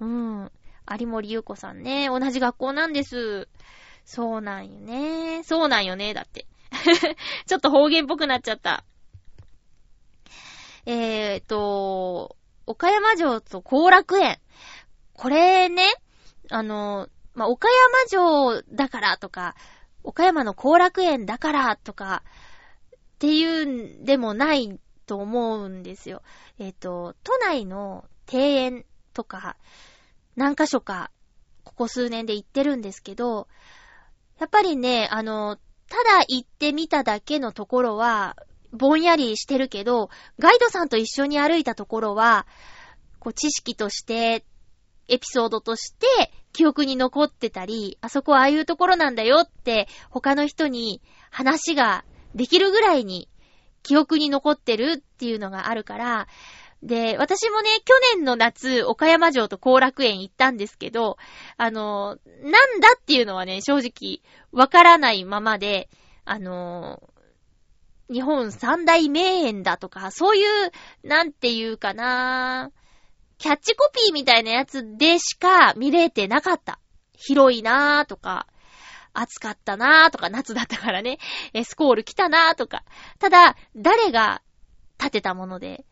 [0.00, 0.50] うん。
[0.98, 3.48] 有森優子さんね、同じ学校なんです。
[4.04, 5.44] そうなんよね。
[5.44, 6.46] そうなんよね、だって。
[7.46, 8.84] ちょっと方言っぽくなっちゃった。
[10.86, 14.38] えーと、岡山城と後楽園。
[15.14, 15.84] これね、
[16.50, 19.54] あの、まあ、岡山城だからとか、
[20.02, 22.24] 岡山の後楽園だからとか、
[22.94, 26.22] っていうんでもないと思うんですよ。
[26.58, 29.56] えっ、ー、と、都内の庭園とか、
[30.34, 31.10] 何箇所か、
[31.62, 33.46] ここ数年で行ってるんですけど、
[34.40, 35.56] やっぱりね、あの、
[35.88, 38.36] ただ行ってみただけのところは、
[38.72, 42.46] ぼんやりしてるけど、ガイドさんと一緒に歩いたところは、
[43.18, 44.44] こう、知識として、
[45.08, 52.04] エピソードとして、記憶に残ってたり、あそこはああいうところなんだよって、他の人に話が
[52.34, 53.28] できるぐらいに、
[53.82, 56.28] 記憶に残ってるっていうのがあるから、
[56.82, 61.16] で、私もね、去年の夏、岡山城と後楽園行ったんですけど、
[61.56, 65.88] あの、なんだっていうのはね、正直、わからないままで、
[66.24, 67.00] あの、
[68.12, 70.70] 日本三大名園だとか、そういう、
[71.02, 72.70] なんていうかな
[73.38, 76.78] キャッチコピーみたいなやつでしか見れてなかった。
[77.14, 78.46] 広いなーとか、
[79.14, 81.18] 暑かったなーとか、夏だったからね、
[81.52, 82.84] エスコール来たなーとか。
[83.18, 84.42] ただ、誰が
[84.98, 85.84] 建てたもので、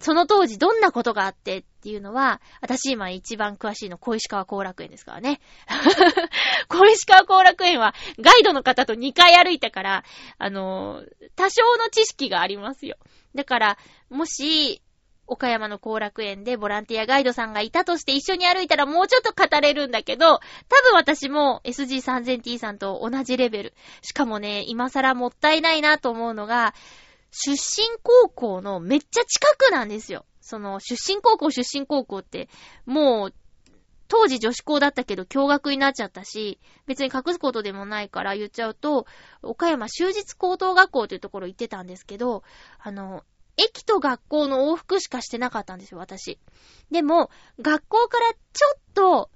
[0.00, 5.40] その当時どんなことがあってっていうのは、私今一番詳しいの小石川後楽園ですからね。
[6.68, 10.04] 小石川後楽園はガイドの方と2回歩いたから、
[10.36, 12.98] あのー、多少の知識がありますよ。
[13.34, 13.78] だから、
[14.10, 14.82] もし、
[15.26, 20.40] 岡山の後楽園でボランティアガイドさんがいたとして一緒に歩いたらもうちょっと語れるんだけど、多
[20.82, 23.74] 分私も SG3000T さんと同じレベル。
[24.02, 26.74] しかもね、今更もったいないなと思うのが、
[27.30, 30.26] 出身高校のめっちゃ近くなんですよ。
[30.48, 32.48] その、出身高校、出身高校って、
[32.86, 33.34] もう、
[34.08, 39.06] 当時女子校だったけど驚愕になっちゃったし、別に隠すことでもないから言っちゃうと、
[39.42, 42.42] 岡山終日高等学校というところ行ってたんですけど、
[42.78, 43.24] あの、
[43.58, 46.38] 駅と学校の往復しかしてなかったんですよ、私。
[46.90, 47.30] でも、
[47.60, 49.30] 学校からちょっと、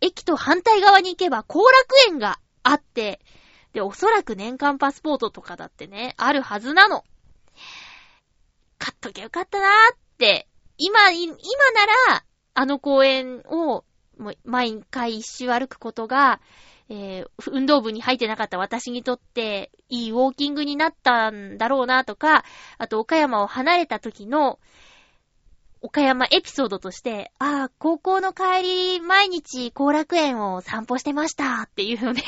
[0.00, 3.20] 駅と反対側に行けば後楽園があって、
[3.74, 7.04] で、おそらく年間パスポートとかだってね、あるはずなの。
[8.78, 9.98] 買っときゃよかったなーっ、
[10.78, 12.24] 今、今なら、
[12.54, 13.84] あの公園を、
[14.44, 16.40] 毎回一周歩くことが、
[16.88, 22.44] えー、運動部に入ってなかった私にとって、いいウォーキングになったんだろうなとか、
[22.78, 24.58] あと岡山を離れた時の、
[25.80, 28.62] 岡山エピソードとして、ああ、高校の帰
[28.96, 32.22] り、毎日後楽園を散歩してましたっていうのね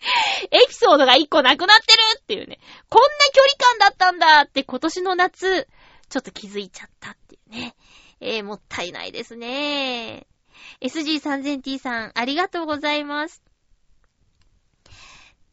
[0.50, 2.58] エピソードが一個なくなってるっていうね。
[2.88, 5.68] こんな距離感だったんだって今年の夏、
[6.08, 7.76] ちょっと気づいちゃったっていうね。
[8.20, 10.26] えー、もったいないですね。
[10.80, 13.42] SG3000T さん、ありがとうございます。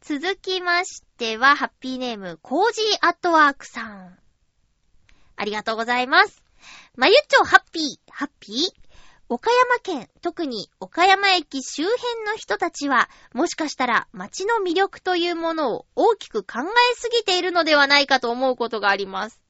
[0.02, 4.18] 続きましては、ハッピーネーム、コージーアットワークさん。
[5.36, 6.44] ありがとうございます。
[6.96, 8.84] まゆっちょハッピー、ハッピー？
[9.30, 19.43] 岡山県、特に岡山駅周辺の人たちは、もしかしたら街の魅力というものを大きく考えすぎているのではないかと思うことがあります。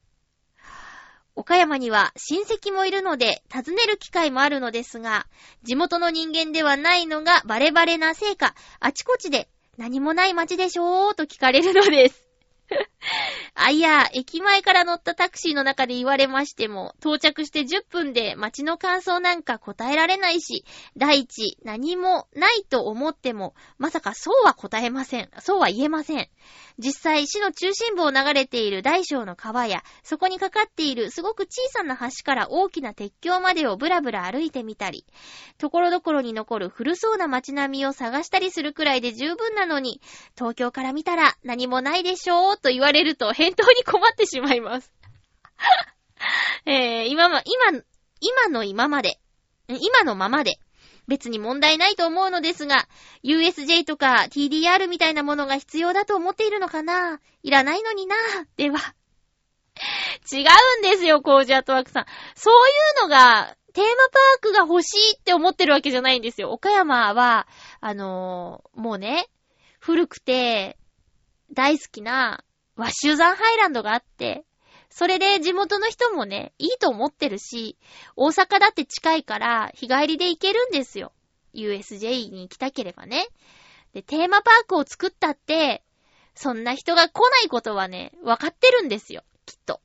[1.36, 5.26] 岡山には親戚もいるので訪ねる機会もあるのですが、
[5.62, 12.24] 地元の人間ではないのがバレバレなせいか、あちこちで何もない街でしょーと聞かれるのです。
[13.54, 20.64] あ、いや、駅前から乗ったタクシーの中で言われましても、到着して10分で街の感想なんか答えられないし、
[20.96, 25.30] 第一、何もないと思っても、まさかそうは答えません。
[25.40, 26.28] そうは言えません。
[26.78, 35.06] 実際、市の中心部を流れている大小の川や、そこにかかっているすごく小さな橋から大きな鉄橋までをブラブラ歩いてみたり、
[35.56, 40.00] ところどころに残る古そうな街並みを探したりするくらいで十分なのに、
[40.36, 44.92] 東京から見たら何もないでしょうと言われると返答に困ってしまいます。
[46.66, 47.82] えー、今ま、今、
[48.20, 49.20] 今の今まで、
[49.68, 50.58] 今のままで、
[51.08, 52.88] 別に問題ないと思うのですが、
[53.22, 57.20] USJ とか TDR みたいなものが必要だと思っているのかな？
[57.42, 58.16] いらないのにな
[58.56, 58.94] では。
[60.32, 62.06] 違うんですよ、コージアートワークさん。
[62.34, 66.52] そういうのが、テーマパークが欲しいって思ってるわけじゃないんですよ。
[66.52, 67.48] 岡山は、
[67.80, 69.26] あのー、もうね、
[69.80, 70.78] 古くて
[71.52, 72.44] 大好きな
[72.76, 74.44] ワッシュザンハイランドがあって、
[74.94, 77.76] それで地元の人もね、いいと思ってるし、
[78.14, 81.10] 大阪だって近いから日帰りで行けるんですよ。
[81.52, 83.26] USJ に行きたければね。
[83.92, 85.82] で、テーマパークを作ったって、
[86.36, 89.24] そんな人が来ないことはね、わかってるんですよ。
[89.46, 89.80] きっと。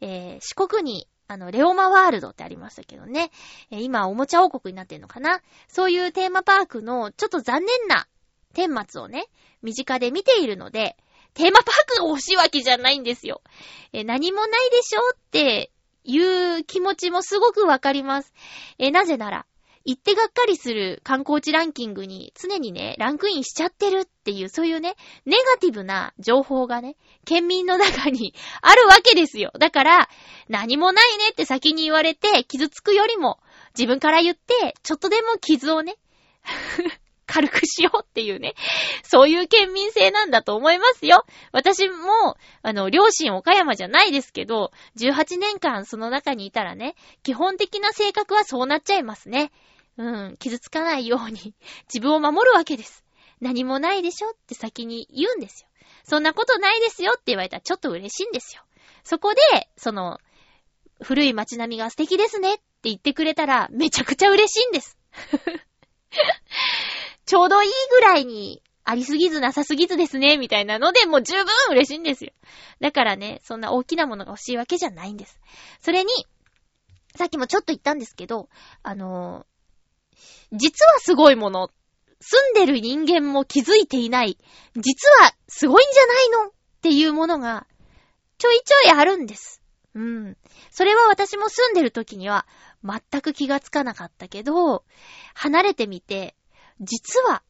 [0.00, 3.32] えー、四国に、あの、レオマワールドってありましたけどね。
[3.72, 8.06] えー、今、おもちゃ王国になってんのかなそういうテーマパークの、ちょっと残念な、
[8.54, 9.26] 顛末をね、
[9.60, 10.96] 身近で見ているので、
[11.34, 13.42] テーマパークが欲しいわけじゃないんですよ。
[13.92, 15.70] え、何もないでしょって
[16.04, 18.32] いう気持ちもすごくわかります。
[18.78, 19.46] え、なぜなら、
[19.84, 29.52] 行ってがっかりする観光地ランキングに常にね、ランクインしちゃってるっていう、そういうね、ネガティブな情報がね、県民の中に あるわけですよ。
[29.58, 30.08] だから、
[30.48, 33.38] 何もないねって先に言われて傷つくよりも、
[33.76, 35.96] 自分から言って、ちょっとでも傷をね、
[37.30, 38.54] 軽くしようっていうね、
[39.04, 41.24] そういう県民性なんだと思いますよ。
[41.52, 49.52] 私も、あの、両親岡山じゃないですけど、18年間その中にいたらね、基本的な性格はそうなっちゃいますね。
[49.96, 51.54] うん、傷つかないように
[51.92, 53.04] 自分を守るわけです。
[53.40, 55.68] 何もないでしょって先に言うんですよ。
[56.02, 58.62] そんなことないですよって言われたらちょっと嬉しいんですよ。
[59.04, 60.18] そこで、その、
[61.00, 64.98] 古い街並みが素敵ですねって言ってくれたらめちゃくちゃ嬉しいんです。
[67.30, 72.32] ちょうどいいぐらいにありすぎずなさすぎずですね、みたいなので、もう十分嬉しいんですよ。
[72.80, 75.40] だからね、そんな大きなものが欲しいわけじゃないんです。
[75.80, 76.10] それに、
[77.14, 78.48] さっきもちょっと言ったんですけど、
[78.82, 79.46] あの
[80.50, 81.70] 実はすごいもの、
[82.18, 84.36] 住んでる人間も気づいていない、
[84.74, 86.52] 実はすごいんじゃないのっ
[86.82, 87.68] ていうものが、
[88.38, 89.62] ちょいちょいあるんです。
[89.94, 90.36] うん。
[90.72, 92.44] それは私も住んでる時には、
[92.82, 94.84] 全く気がつかなかったけど、
[95.34, 96.34] 離れてみて、
[96.80, 97.42] 実は、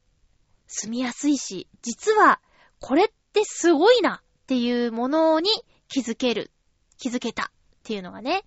[0.66, 2.40] 住みやすいし、実は、
[2.80, 5.50] これってすごいなっていうものに
[5.88, 6.50] 気づける、
[6.98, 7.46] 気づけたっ
[7.84, 8.44] ていうのがね、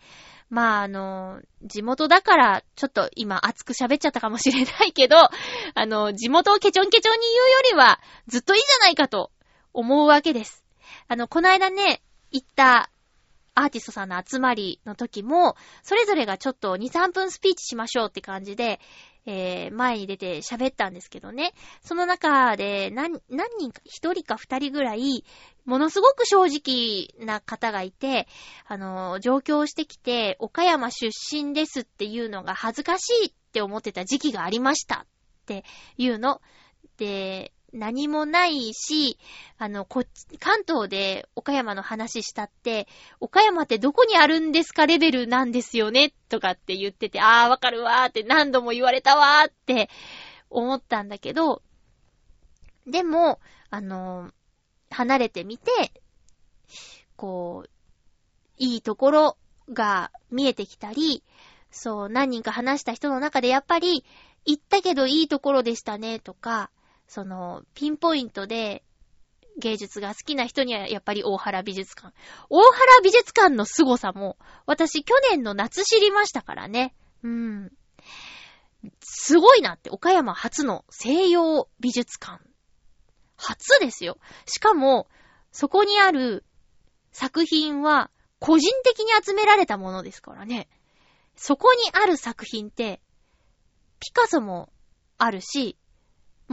[0.50, 5.18] まあ、あの、地元だから、ちょっと今熱く喋っちゃったかもしれないけど、
[5.74, 9.32] あの、地元をケチョンケチョンに言うよりは、ずっといいじゃないかと
[9.74, 10.64] 思うわけです。
[11.08, 12.92] あの、この間ね、行った
[13.56, 18.80] アーティストさんの集まりの時も、それぞれがちょっと2、3分スピーチしましょうって感じで、
[19.26, 21.54] えー、前に出て喋ったんですけどね。
[21.82, 25.24] その中で何、何人か、一人か二人ぐらい、
[25.66, 28.28] ものすごく正直な方がいて、
[28.66, 35.64] あの、上京してきて、岡山出身ですっていうのが恥ずかしいって思ってた時期がありましたって
[35.98, 36.42] いうの。
[36.98, 39.18] で、何もないし、
[39.58, 42.88] あの、こっち、関東で岡山の話したって、
[43.20, 49.90] 岡山ってどこにあるんですかレベルなんですよねとかって言ってて、あーわかるわーって何度も言われたわーって
[50.52, 51.64] 思ったんだけど、
[52.86, 53.40] でも、
[53.72, 54.32] あの、
[54.92, 55.72] 離れてみて、
[57.16, 57.70] こう、
[58.58, 59.38] いいところ
[59.72, 61.24] が見えてきたり、
[61.72, 64.06] そう、何人か話した人の中でやっぱり、
[64.46, 66.70] 行ったけどいいところでしたねとか、
[67.14, 68.84] その、ピンポイントで
[69.60, 72.12] 芸術が好きな人にはやっぱり大原美術館。
[72.50, 76.96] 大原美術館の凄さも、私去年の夏知りましたからね。
[77.22, 77.72] うん。
[79.00, 82.44] すごいなって、岡山初の西洋美術館。
[83.38, 84.18] 初ですよ。
[84.48, 85.08] しかも、
[85.52, 86.44] そこにある
[87.12, 88.10] 作品は
[88.40, 90.68] 個人的に集められたものですからね。
[91.36, 93.02] そこにある作品って、
[94.00, 94.74] ピカソも
[95.20, 95.78] あるし、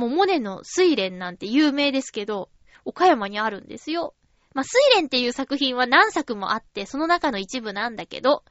[0.01, 2.49] もうモネの睡蓮なんて有名ですけど、
[2.87, 4.15] 岡山にあるんですよ。
[4.55, 8.43] まあ、睡蓮っていう作品は何作もあって、その中の一部なんだけど、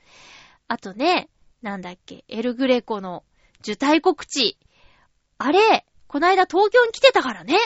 [0.68, 1.28] あとね、
[1.64, 3.24] なんだっけ、エルグレコの
[3.62, 4.60] 受胎告知。
[5.39, 7.58] あれ、こないだ東京に来てたからね。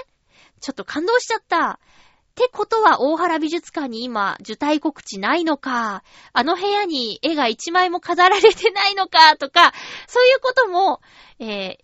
[0.61, 1.71] ちょっと感動しちゃった。
[1.71, 9.73] ってことは大原美術館に今、受胎告知ないのか、あの部屋に絵が一枚も飾られてないのか、とか、
[10.07, 11.01] そういうことも、
[11.37, 11.77] えー、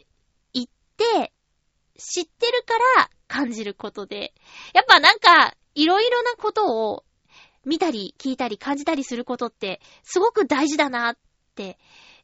[0.54, 1.34] 言って、
[2.00, 4.34] 知ってるから感じることで、
[4.74, 7.06] やっぱなんか、いろいろなことを
[7.66, 11.18] 見たり聞いたり感じたりすることって、すごく大事だなっ
[11.56, 11.78] て、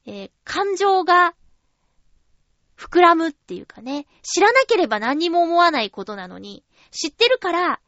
[0.05, 1.35] えー、感情が
[2.77, 7.79] 膨らむっていうかね、知らなければ何にも思わないことなのに、知ってるから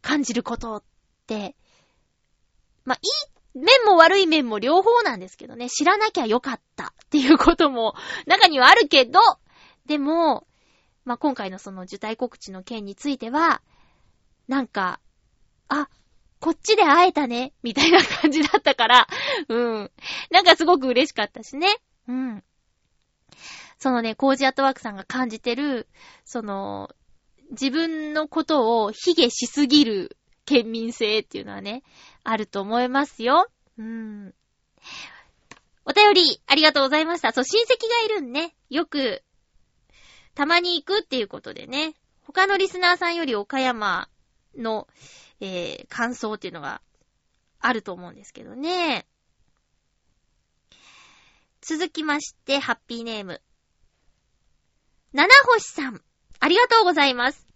[0.00, 0.82] 感じることっ
[1.26, 1.54] て、
[2.84, 7.94] まあ、いい面も悪い面も両方なんですけどね、知らなきゃよかったっていうことも
[8.26, 9.20] 中にはあるけど、
[9.86, 10.46] でも、
[11.04, 13.62] まあ、今回のその受胎告知の件については、
[14.48, 15.00] なんか、
[15.68, 15.88] あ、
[16.40, 19.06] こっちで会えたね、みたいな感じだったから、
[19.48, 19.90] うん。
[20.30, 21.68] なんかすごく嬉しかったしね。
[22.08, 22.44] うん。
[23.78, 25.88] そのね、コージアットワークさんが感じてる、
[26.24, 26.90] その、
[27.50, 31.82] 自分のことを卑下しすぎる県民性っていうのはね、
[32.24, 33.48] あると思いますよ。
[33.78, 34.34] うん。
[35.84, 37.32] お便り、ありがとうございました。
[37.32, 38.54] そう、親戚がいるんね。
[38.70, 39.22] よく、
[40.34, 41.94] たまに行くっていうことでね。
[42.22, 44.08] 他のリスナーさんより岡山
[44.56, 44.86] の、
[45.40, 46.80] えー、感想っていうのが
[47.60, 49.06] あると思うんですけどね。
[51.60, 53.42] 続きまして、ハッピーネーム。
[55.12, 56.02] 七星さん。
[56.40, 57.46] ありがとうございます。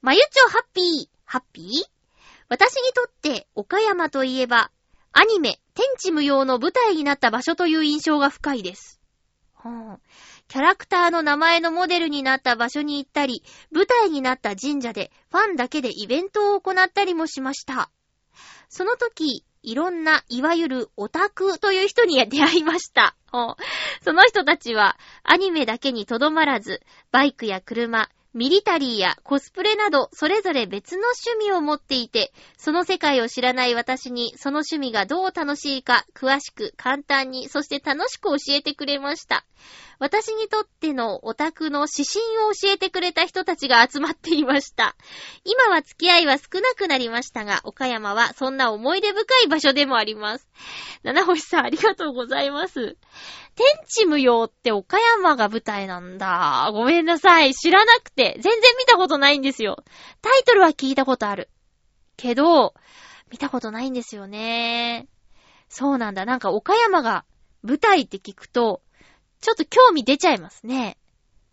[0.00, 1.66] まゆちょハッピー、ハッピー？
[2.48, 4.70] 私にとって岡山といえば、
[5.12, 9.00] アニメ、天地無用の舞台になった場所という印象が深いです。
[9.54, 9.98] はあ、
[10.48, 17.90] キャラクターの名前のモデルになった場所に行ったり、舞台になった神社でファンだけでイベントを行ったりもしました。
[18.70, 23.14] その時、いろんな、いわゆるオタクという人に出会いました。
[24.02, 26.80] その人たちは、アニメだけにとどまらず、
[27.10, 39.44] バイクや車、ミリタリーやコスプレなど、それぞれ別の趣味を持っていて、その世界を知らない私に、その趣味がどう楽しいか、詳しく、簡単に、そして楽しく教えてくれました。
[39.98, 44.94] 私にとってのオタクの指針を教えてくれた人たちが集まっていました。
[45.44, 50.48] 今は付き合いは少なくなりましたが、岡山はそんな思い出深い場所でもあります。
[51.02, 52.96] 七星さんありがとうございます。
[53.58, 56.70] 天地無用って岡山が舞台なんだ。
[56.72, 57.52] ごめんなさい。
[57.54, 58.38] 知らなくて。
[58.40, 59.82] 全然見たことないんですよ。
[60.22, 61.50] タイトルは聞いたことある。
[62.16, 62.74] けど、
[63.32, 65.08] 見たことないんですよね。
[65.68, 66.24] そうなんだ。
[66.24, 67.24] なんか岡山が
[67.64, 68.80] 舞台って聞くと、
[69.40, 70.96] ちょっと興味出ちゃいますね。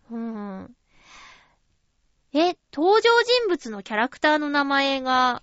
[0.08, 0.76] うん。
[2.32, 5.42] え、登場人物のキャラクターの名前が、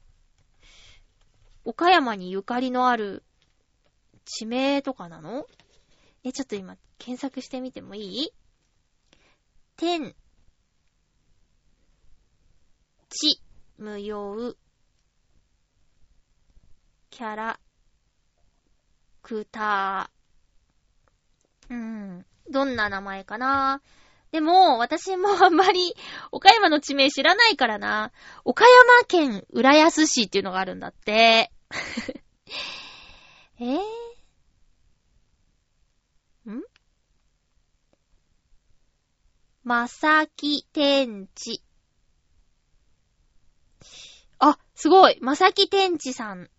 [1.65, 3.21] 岡山にゆかりのある
[4.23, 5.45] 地名とかなの？
[6.23, 8.33] え、ちょっと今、検索してみてもいい？
[9.75, 10.15] 天、
[13.09, 13.41] 地、
[13.77, 14.55] 無用、
[17.09, 17.59] キャラ、
[19.21, 21.73] クター。
[21.73, 22.25] うん。
[22.49, 23.81] どんな名前かな？
[24.31, 25.93] でも、私もあんまり、
[26.31, 28.11] 岡山の地名知らないからな。
[28.45, 31.51] 岡山県浦安市っていうのがあるんだって。
[33.59, 33.79] えー、
[36.51, 36.61] ん
[39.65, 41.63] まさき天地。
[44.37, 46.49] あ、すごいまさき天地さん。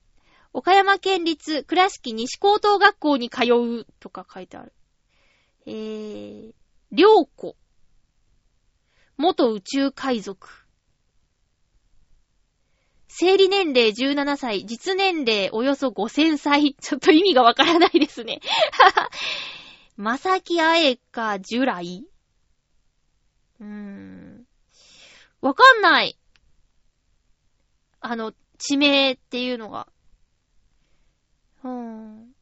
[0.54, 4.72] 岡山県立倉敷西高等学校に通うとか書いてある。
[5.66, 6.52] えー、
[6.92, 7.56] りょうこ。
[9.18, 10.48] 元宇宙海賊。
[13.08, 16.74] 生理年齢17歳、実年齢およそ5000歳。
[16.80, 18.40] ちょっと意味がわからないですね。
[19.98, 22.06] まさきあえか、ジュライ
[23.64, 24.44] うん。
[25.40, 26.18] わかんない。
[28.00, 29.88] あの、地名っていうのが。
[31.64, 32.32] うん。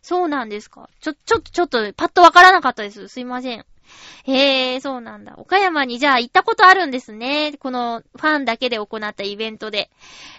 [0.00, 0.88] そうなんですか。
[1.00, 3.08] ちょ、ちょっと、ちょっと、パッとわからなかったです。
[3.08, 3.66] すいません。
[4.24, 5.34] へえ、そうなんだ。
[5.36, 7.54] 岡山にじゃあ行ったことあるんですね。
[7.58, 9.90] このファンだけで行ったイベントで。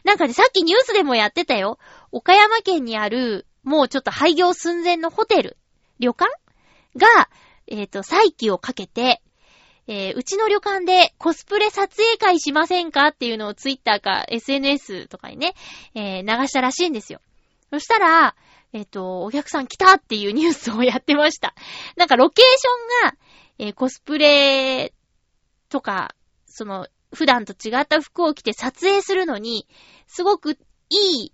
[0.03, 1.77] なんかね、さっきニュースでもやってたよ。
[2.11, 5.57] 岡山県にある、もうちょっと廃業寸前のホテル、
[5.99, 6.31] 旅館
[6.95, 7.29] が、
[7.67, 9.21] えっ、ー、と、再起をかけて、
[9.91, 15.55] えー、うちの旅館でコスプレ撮影会しませんかっていうのをツイッターか SNS とかにね、
[15.95, 17.21] えー、流したらしいんですよ。
[17.71, 18.35] そしたら、
[18.71, 21.55] えっ、ー、と、お客さん来たっていうニュースをやってました。
[21.97, 23.17] なんかロケーションが、
[23.57, 24.93] え、コスプレ
[25.69, 26.13] とか、
[26.45, 29.67] その、普段と違った服を着て撮影するのに、
[30.05, 30.55] すごくい
[31.25, 31.33] い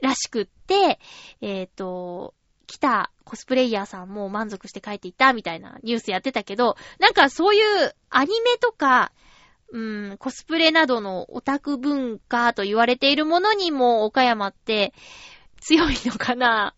[0.00, 0.98] らしくって、
[1.40, 2.34] えっ、と、
[2.72, 9.12] 来たコスプレイヤーさんも満足して帰っていったみたいなニュースやってたけど、なんかそういうアニメとか、
[9.72, 9.78] う
[10.12, 14.94] ん、コスプレなどのオタク文化と言われているものにも岡山って
[15.60, 16.74] 強いのかな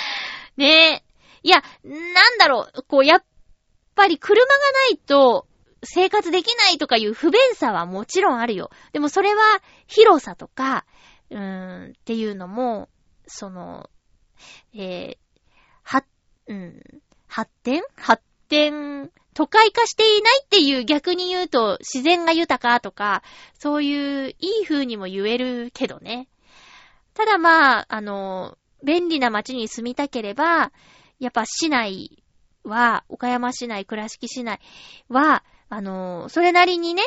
[0.58, 1.04] ねえ。
[1.42, 3.24] いや、なんだろう、こう、やっ
[3.94, 5.46] ぱり車がないと
[5.82, 8.70] 生活できないとかいう不便さはもちろんあるよ。
[8.92, 10.84] でもそれは広さとか、
[11.30, 12.90] うーん、っていうのも、
[13.26, 13.88] その、
[14.74, 15.18] えー、
[16.48, 16.82] うん、
[17.26, 17.82] 発展？
[17.96, 23.22] 発展、都会化していないっていう逆に言うと自然が豊かとか、
[23.58, 26.28] そういういい風にも言えるけどね。
[27.14, 30.72] ただまあ、あの、便利な街に住みたければ、
[31.18, 32.22] やっぱ市内
[32.64, 34.60] は、岡山市内、倉敷市内
[35.08, 37.02] は、あの、それなりにね、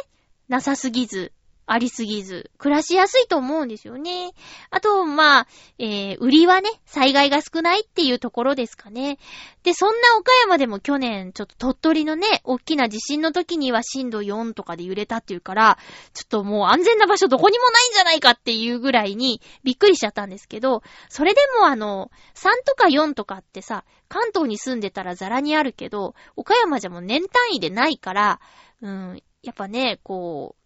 [0.47, 1.31] なさすぎず、
[1.71, 4.31] ありすぎず、暮らしやすいと思うんですよね。
[4.71, 5.47] あと、まあ、
[5.79, 9.19] えー、売りはね、災害が少ないっていうところですかね。
[9.63, 15.77] で、そんな岡山でも去年、ちょっと鳥取のね、大きな地震の時には震度4とかで揺れたっていうから、
[16.13, 28.41] ちょっともう安全な場所どこにもないんじゃないかっていうぐらいにびっくりしちゃったんですけど、それでもあの、3とか4とかってさ、関東に住んでたらザラにあるけど、岡山じゃもう年単位でないから、
[28.81, 30.60] うん、やっぱね、こう、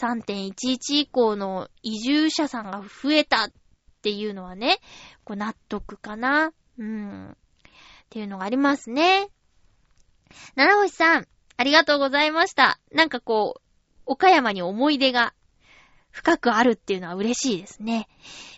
[0.00, 3.50] 3.11以降の移住者さんが増えたっ
[4.02, 4.78] ていうのはね、
[5.24, 6.52] こう納得かな。
[6.78, 7.30] うん。
[7.30, 7.34] っ
[8.10, 9.28] ていうのがありますね。
[10.54, 11.26] 七星さん、
[11.56, 12.78] ありがとうございました。
[12.92, 13.60] なんかこう、
[14.06, 15.34] 岡山に思い出が
[16.10, 18.08] 深くあるっていうのは嬉しいですね。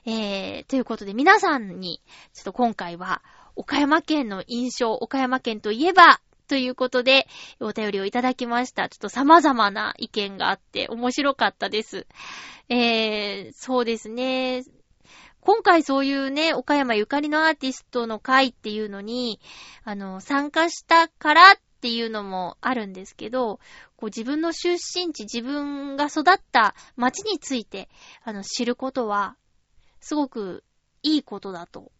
[0.05, 2.03] えー、ということで皆さんに、
[2.35, 3.23] ちょっと今回は、
[3.57, 6.21] 岡山県の印象、岡山県といえば、
[6.51, 7.29] ということで、
[7.61, 8.89] お便りをいただきました。
[8.89, 12.09] ちょっと様々な意見があって面白かったです。
[12.69, 14.65] えー、そうですね。
[15.39, 19.39] 今回そういうね、岡山ゆかりのアーティストの会っていうのに、
[19.85, 23.61] あの、参加したからっていうのもあるんですけど、
[23.97, 27.89] こう自分の出身地、自分が育った街について、
[28.25, 29.37] あの、知ることは、
[30.01, 30.65] すごく
[31.05, 31.93] いいことだと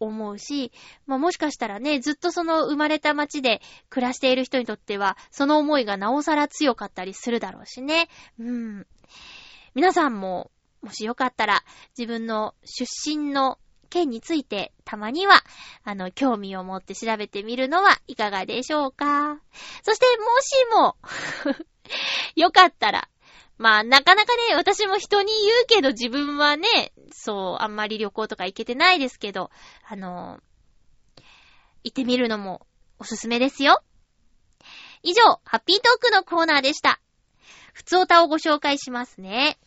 [0.00, 0.72] 思うし、
[1.06, 8.08] まあ、もしかしたらね、ずっとその生まれた街で暮らしている人にとっては、その思いがなおさら強かったりするだろうしね。
[8.38, 8.86] うん。
[9.74, 10.50] 皆さんも、
[10.82, 11.64] もしよかったら、
[11.96, 13.58] 自分の出身の
[13.90, 15.42] 県について、たまには、
[15.84, 19.40] あの、興味を持って調べてみるのはいかがでしょうか。
[19.82, 20.96] そして、もしも
[22.36, 23.08] よかったら、
[23.56, 29.50] まあ、なかなかね、私も人に言うけど自分はね、そう、あんまり旅行とか行けてないですけど、
[29.88, 30.40] あの
[31.84, 32.66] 行ってみるのも
[32.98, 33.82] おすすめですよ。
[35.02, 37.00] 以上、ハッピートークのコーナーでした。
[37.72, 39.58] ふつおたをご紹介しますね。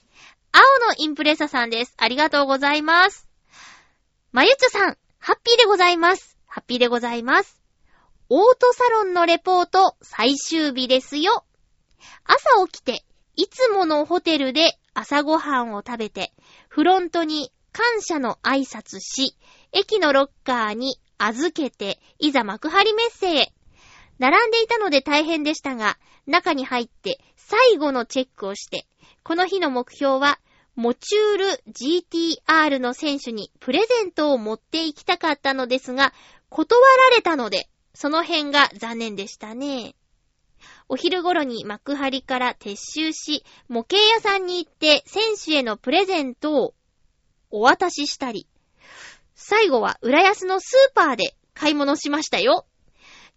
[0.52, 1.94] 青のインプレッサさんです。
[1.98, 3.28] ありがとうございます。
[4.32, 6.38] まゆちょさん、ハッピーでございます。
[6.46, 7.62] ハッピーでございます。
[8.30, 11.46] オートサロンのレポート最終日ですよ。
[12.26, 13.06] 朝起きて
[13.38, 16.34] いつものホテルで朝ごはんを食べて、
[16.70, 19.38] フロントに感謝の挨拶し、
[19.72, 23.54] 駅のロッカーに預けて、いざ幕張メッセへ。
[24.18, 28.88] 並んでいたので大変でしたが、中に入って最後のチェックをして、
[29.22, 30.40] この日の目標は、
[30.76, 36.12] モチュール GTR の選手にプレゼントを持って行きたかったのですが、
[36.50, 39.96] 断られたので、その辺が残念でしたね。
[40.90, 46.74] お昼頃に幕張から撤収し、模型屋さんに行って選手へのプレゼントを
[47.50, 48.48] お渡ししたり、
[49.36, 52.66] 最後は浦安のスーパーで買い物しましたよ。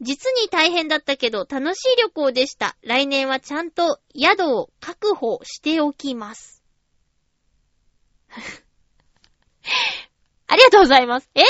[0.00, 2.76] 実に大変だったけど楽しい旅行でした。
[2.82, 6.62] 来年はちゃんと宿を確保しておきます。
[10.46, 11.28] ありがとうございます。
[11.34, 11.42] え？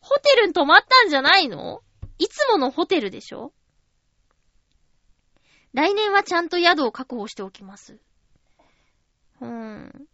[0.00, 1.82] ホテルに泊まったんじゃないの？
[2.18, 3.52] いつものホテルでしょ？
[5.72, 7.98] 来年はちゃんと宿を確保しておきます。
[9.40, 10.06] うーん。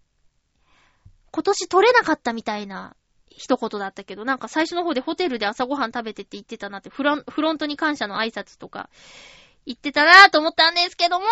[1.33, 2.97] 今年取れなかったみたいな
[3.29, 8.89] 一言だったけど、なんか最初の方でホテルで朝ごはん食べてって言ってたなって、フロンフロントに感謝の挨拶とか
[9.67, 11.27] 言ってたなぁと思ったんですけども、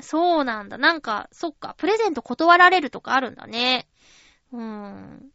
[0.00, 0.76] そうなんだ。
[0.76, 3.88] なんか、そっか、プレゼント断られるとかあるんだね。
[4.52, 5.30] うーん。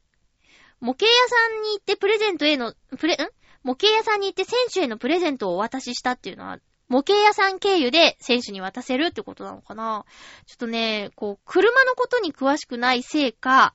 [0.79, 3.17] 模型屋さんに行ってプレゼントへの、プレ、ん？
[3.63, 6.59] 模型屋さんに行って選手へのプレゼントをお渡ししたっていうのは
[6.91, 10.03] 模型屋さん経由で選手に渡せるってことなのかな？
[10.45, 13.73] ちょっとね、こう、車のことに詳しくないせいか、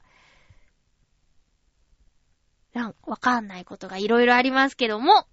[2.74, 5.26] なんわかんないことがいろいろありますけども、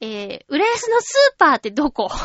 [0.00, 2.10] えー、浦安のスーパーってどこ？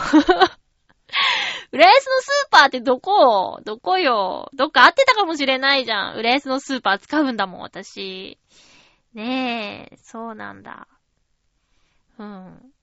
[1.71, 3.61] 浦安のスーパーってどこ？
[3.63, 4.49] どこよ？
[4.55, 6.17] どっか合ってたかもしれないじゃん。
[6.17, 8.39] 浦安のスーパー使うんだもん、私。
[9.13, 10.87] ねえ、そうなんだ。
[12.17, 12.74] うん。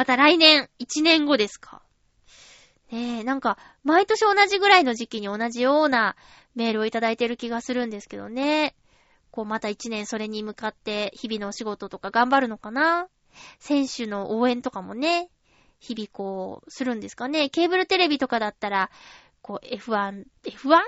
[0.00, 1.82] また来年、1年後ですか。
[2.90, 6.16] ねえ、なんか、毎年同じぐらいの時期に同じような
[6.54, 8.74] メールをいただいてる気がするんですけどね。
[9.30, 13.08] こう、また1年それに向かって日々のお仕事とか頑張るのかな
[13.58, 15.28] 選手の応援とかもね、
[15.80, 17.50] 日々こう、するんですかね。
[17.50, 18.90] ケーブルテレビとかだったら、
[19.42, 20.80] こう、F1、F1?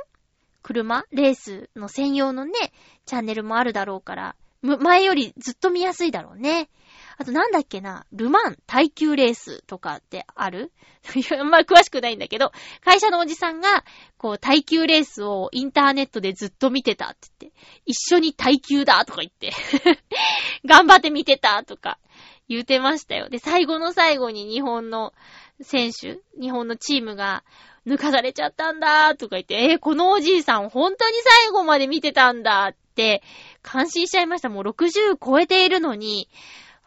[0.63, 1.05] 車？
[1.11, 2.53] レースの専用のね、
[3.05, 6.71] チャンネルもあるだろうから、前よりずっと見やすいだろうね。
[7.23, 10.73] あとなんだっけな、ルマン耐久レースとかってある？
[11.39, 12.51] あんま詳しくないんだけど、
[12.85, 13.85] 会社のおじさんが、
[14.17, 19.53] こう、耐久レースをインターネットでずっと見てたって言って、一緒に耐久だとか言って
[20.67, 22.01] 頑張って見てたとか
[22.49, 23.29] 言うてましたよ。
[23.29, 25.15] で、最後の最後に日本の
[25.61, 27.45] 選手、日本のチームが、
[27.87, 31.15] 抜かされちゃったんだとか言って、えー、このおじいさん本当に
[31.45, 33.25] 最後まで見てたんだって
[33.61, 34.49] 感心しちゃいました。
[34.49, 36.29] もう60超えているのに、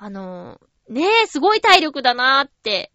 [0.05, 2.91] あの、ねえ、すごい体力だなーって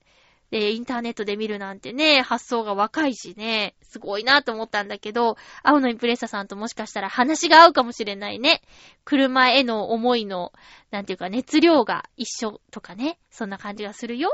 [0.52, 8.62] で、インターネットで見るなんてね、発想が若いしね、すごいなと思ったんだけど、青のインプレッサさんともしかしたら話が合うかもしれないね。
[9.04, 10.52] 車への思いの、
[10.92, 14.32] なんていうか熱量が一緒とかね、そんな感じがするよ。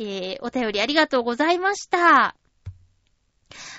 [0.00, 2.34] えー、お便りありがとうございました。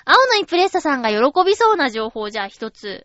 [0.06, 3.04] 青のインプレッサさんが喜びそうな情報じゃあ一つ、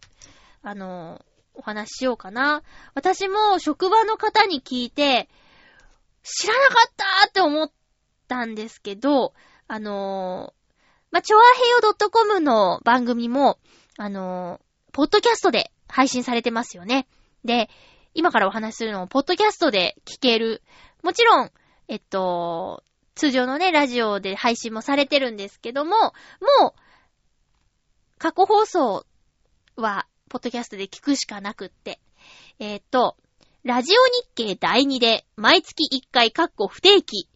[0.63, 1.21] あの
[1.61, 2.63] お話ししようかな。
[2.95, 5.29] 私も職場の方に聞いて、
[6.23, 7.71] 知らなかったって思っ
[8.27, 9.33] たんですけど、
[9.67, 10.75] あのー、
[11.11, 13.59] まあ、ちょわへよ .com の番組も、
[13.97, 17.07] あのー、ポッドキャストで配信されてますよね。
[17.45, 17.69] で、
[18.13, 20.63] 今からお話しするのも、ポッドキャストで聞ける。
[21.03, 21.51] もちろん、
[21.87, 22.83] えっと、
[23.13, 26.13] 通常のね、ラジオで配信もされてるんですけども、も
[26.69, 26.73] う、
[28.17, 29.05] 過去放送
[29.75, 31.99] は、ポッドキャストで聞くしかなくって。
[32.57, 33.17] えっと、
[33.65, 37.27] ラジオ日経第2で、毎月1回、かっこ不定期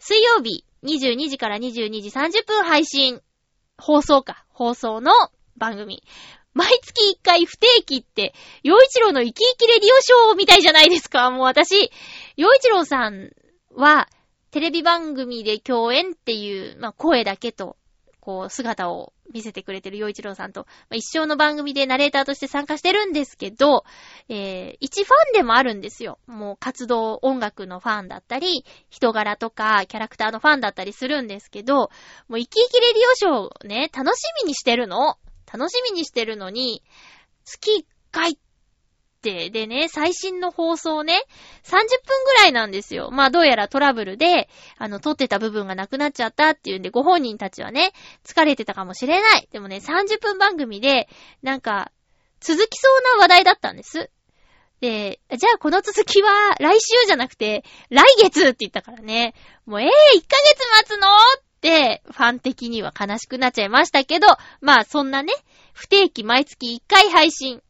[0.00, 3.22] 水曜日22時から22時30分配信、
[3.78, 5.12] 放送か、放送の
[5.56, 6.02] 番組。
[6.54, 11.30] 毎月1回不定期って、洋一郎の生き生きレディオショーみたいじゃないですか。
[11.30, 11.92] もう私、
[12.36, 13.30] 洋一郎さん
[13.76, 14.08] は、
[14.50, 17.76] テレビ番組で共演っていう、まあ、声だけと
[18.28, 23.84] こう、姿を見せてくれてる洋一郎さんと、まあ、一生の番組でナレーターとして参加してるんですけど、
[24.28, 26.18] えー、一ファンでもあるんですよ。
[26.26, 31.74] もう活動、音楽のファンだったり、人柄とか、キャラクターのファンだったりするんですけど、
[32.28, 35.16] もう生き生きレディオショーをね、楽しみにしてるの。
[35.50, 36.82] 楽しみにしてるのに、
[37.46, 38.38] 月1回、
[39.22, 41.24] でね、最新の放送ね、
[41.64, 43.10] 30分ぐらいなんですよ。
[43.10, 47.92] まあどうやらトラブルで、あの、撮ってた部分がなくなっちゃったっていうんで、ご本人たちはね、
[48.24, 49.48] 疲れてたかもしれない。
[49.50, 51.08] でもね、30分番組で、
[51.42, 51.90] なんか、
[52.40, 54.10] 続きそうな話題だったんです。
[54.80, 59.34] で、じゃあこの続きは来週じゃなくて、来月って言ったからね。
[59.66, 64.28] もう、えぇ、ー、1ヶ月待つのって、ファン的には悲しくなっちゃいましたけど、
[64.60, 65.32] まあそんなね、
[65.72, 67.60] 不定期毎月1回配信。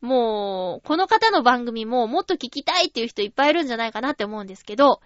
[0.00, 5.00] もう、この方の番組ももっと聞きたいっていう人いっぱいいるんじゃないかなって思うんですけど、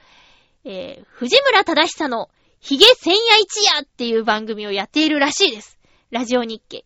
[0.65, 2.31] えー、藤村忠久の
[2.61, 5.79] ヒゲ千夜一夜っていう番組をやっているらしいです。
[6.11, 6.85] ラジオ日経。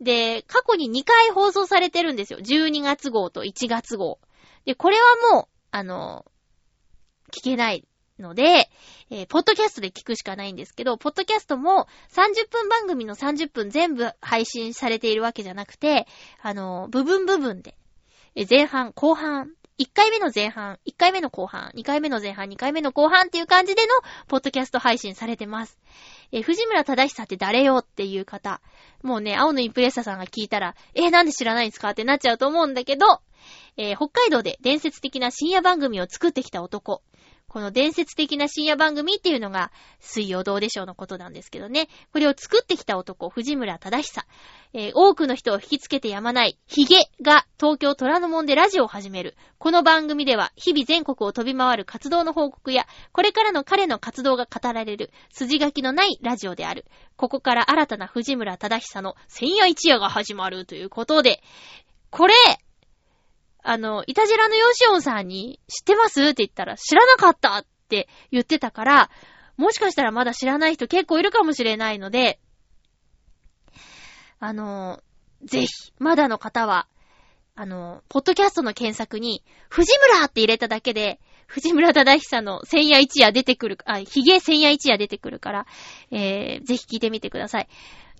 [0.00, 2.38] で、過去に2回放送されてるんですよ。
[2.38, 4.20] 12月号と1月号。
[4.66, 5.02] で、これは
[5.32, 6.24] もう、あの、
[7.32, 7.84] 聞けない
[8.18, 8.68] ので、
[9.10, 16.06] えー、ポッドキャストで聞くしかないんですけど、ポッドキャストも30分番組の30分全部配信されているわけじゃなくて、
[16.40, 17.76] あの、部分部分で、
[18.34, 23.88] えー、前半、後半、1回目の前半、1回目の後半、2回目の前半、2回目の後半っていう感じでの、
[24.26, 25.78] ポッドキャスト配信されてます。
[26.32, 28.62] えー、藤村忠久って誰よっていう方。
[29.02, 33.20] もうね、青のインプレッサさんが聞いたら、えー、なんで知らないんですかってなっちゃうと思うんだけど、
[33.76, 37.02] えー、北海道で伝説的な深夜番組を作ってきた男。
[37.56, 41.88] この伝説的な深夜番組っていうのが、水曜どうでしょうのことなんですけどね。
[42.12, 44.26] これを作ってきた男、藤村忠久。
[44.74, 49.38] えー、多くの人を引きつけてやまない、ヒゲが東京虎ノ門でラジオを始める。
[49.56, 56.84] この番組では、日々全国を飛び回る活動の報告や、これからの彼の活動が語られる、筋書きのないラジオである。
[57.16, 61.42] ここから新たな藤村忠久の千夜一夜が始まるということで、
[62.10, 62.34] これ、
[63.68, 66.22] あの、イタジラのヨシオンさんに知ってます？
[66.22, 69.10] って言ったら知らなかったって言ってたから、
[69.56, 72.38] もしかしたらまだ知らない人結構いるかもしれないので、
[74.38, 75.02] あの、
[75.42, 76.86] ぜひ、まだの方は、
[77.56, 85.66] あの、ポッドキャストの検索に、藤村って入れただけで、藤村忠久の千夜一夜出てくる、あ、ヒゲ千夜一夜出てくるから、
[86.12, 87.68] えー、ぜひ聞いてみてください。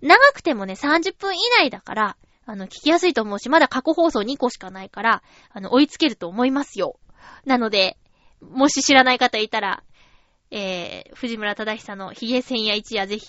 [0.02, 2.16] 長くてもね、30分以内だから、
[2.46, 6.98] あの、聞きやすいと思うし、まだ過去放送2個しかないから、あの、追いつけると思いますよ。
[7.44, 7.98] なので、
[8.40, 9.82] もし知らない方いたら、
[10.52, 13.26] えー、藤村忠久のヒゲ千夜一夜ぜひ。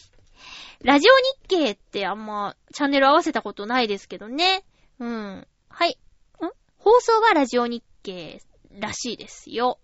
[0.84, 4.63] ラジオ日経ってあんまチャンネル合わせたことないですけどね。
[4.99, 5.47] うん。
[5.68, 5.89] はい。
[5.89, 5.95] ん？
[6.78, 8.39] 放送はラジオ日経
[8.80, 9.80] らしいですよ。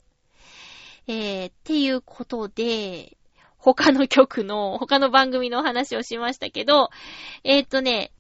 [1.08, 3.18] えー、っていうことで、
[3.58, 6.90] 他の曲の、他の番組の話をしましたけど、
[7.44, 8.12] えー、っとね、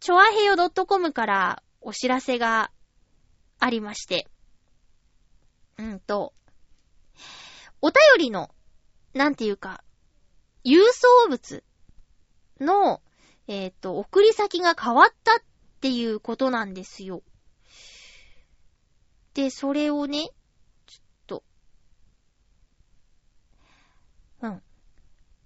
[0.00, 2.70] ちょあへよ .com からお知らせが
[3.58, 4.26] ありまして、
[5.76, 6.32] うんと、
[7.82, 8.50] お便りの、
[9.12, 9.84] なんていうか、
[10.64, 11.62] 郵送物
[12.60, 13.02] の、
[13.46, 15.40] えっ、ー、と、送り先が変わったっ
[15.80, 17.22] ていうことなんですよ。
[19.34, 20.30] で、それをね、
[20.86, 21.44] ちょっと、
[24.40, 24.62] うん。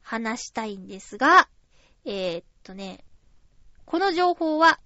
[0.03, 1.49] 話したいんですが、
[2.05, 3.05] えー、っとね、
[3.87, 4.81] この情報は、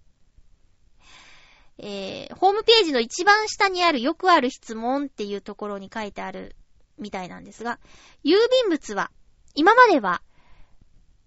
[1.78, 6.56] えー、ホームページの一番下にあるよくある質問っていうところに書いてある
[6.98, 7.78] みたいなんですが、
[8.24, 9.10] 郵便物は、
[9.54, 10.22] 今までは、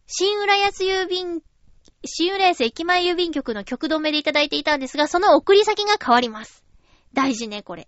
[0.08, 1.42] 新浦安郵便、
[2.04, 6.66] 新浦安駅前郵便局の局止めでいただいていたんですが、その送り先が変わります。
[7.14, 7.88] 大事ね、これ。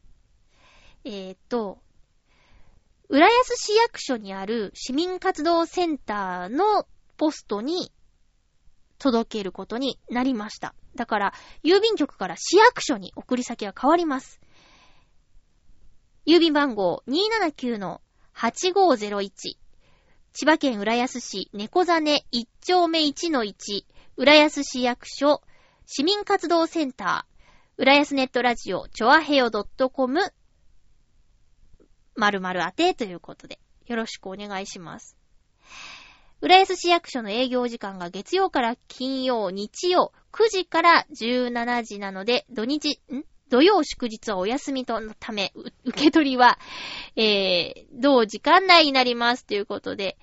[1.03, 1.79] えー、っと、
[3.09, 7.91] 浦安市役所にある市民活動センターのポストに
[9.03, 10.73] 届けることになりました。
[10.95, 14.39] だから、郵便局から市役所に送り先が変わります。
[16.25, 17.03] 郵便番号
[18.33, 19.57] 279-8501
[20.31, 23.83] 千葉県浦安市猫ザネ1丁目1-1
[24.15, 25.41] 浦安市役所
[25.85, 30.21] 市民活動センター浦安ネットラジオチョアヘヨ .com
[32.15, 35.17] 〇〇宛てということでよろしくお願いします。
[36.43, 43.23] 浦安市役所の営業時間が月曜から金曜、日曜、9時から17時なので、土日、ん？
[43.49, 45.53] 土曜祝日はお休みとのため、
[45.85, 46.59] 受け取りは、
[47.15, 50.17] えー、同時間内になりますということで、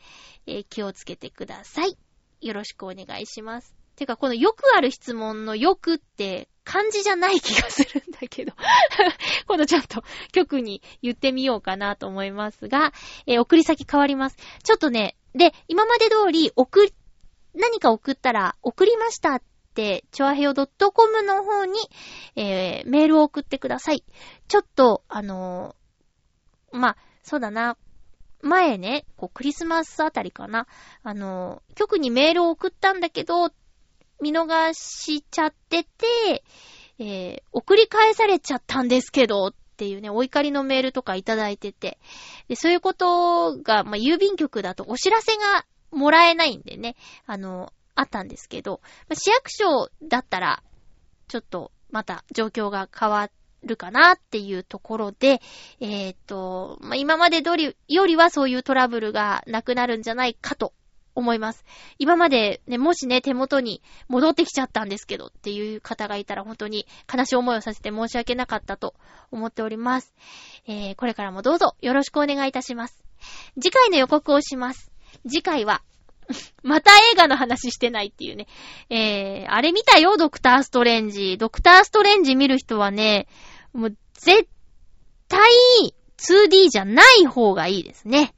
[0.47, 1.97] えー、気をつけてください。
[2.43, 3.80] よろしくお願いします。
[4.01, 8.53] てか、このよくある質問のよくって漢字じゃない気がするんだけど
[9.47, 12.93] 今度ちゃんと局に言ってみようかなと思いますが、
[13.27, 14.39] えー、送り先変わります。
[14.65, 16.89] ちょっとね、で、今まで通り、送、
[17.55, 19.43] 何か送ったら、送りましたっ
[19.75, 21.79] て、チョアヘヨ .com の方に、
[22.37, 24.03] えー、メールを送ってください。
[24.49, 27.77] ちょっと、あのー、まあ、そうだな。
[28.43, 30.67] 前ね、こう、クリスマスあたりかな。
[31.03, 33.51] あのー、局にメールを送ったんだけど、
[34.21, 36.45] 見逃しちゃってて、
[36.99, 41.99] えー、送り返されちゃったんですけど、っていうね、お怒りのメールとかいただいてて、
[42.49, 46.97] で、そういうことが、まあ、郵便局だとお知らせがもらえないんでね、
[47.27, 50.63] あの、あったんですけど、まあ、市役所だったら、
[51.29, 53.31] ちょっと、また状況が変わ
[53.63, 55.41] るかなっていうところで、
[55.81, 60.73] えっ、ー、と、まあ、今まで通りよりはそういうトラブルがなくなるんじゃないかと
[61.15, 61.65] 思います。
[61.99, 68.95] 今までね、もしね、手元に戻ってきちゃったんですけどっていう方がいたら本当に悲しい思いをさせて申し訳なかったと
[69.31, 70.15] 思っております。
[70.67, 73.03] えー、これからもどうぞよろしくお願いいたします。
[73.61, 74.91] 次回の予告をします。
[75.29, 75.83] 次回は
[76.63, 78.47] また映画の話してないっていうね。
[78.89, 81.37] えー、あれ見たよ、ドクターストレンジ。
[81.39, 83.27] ドクターストレンジ見る人はね、
[83.73, 84.49] もう絶
[85.29, 85.41] 対
[86.19, 88.35] 2D じゃない方がいいですね。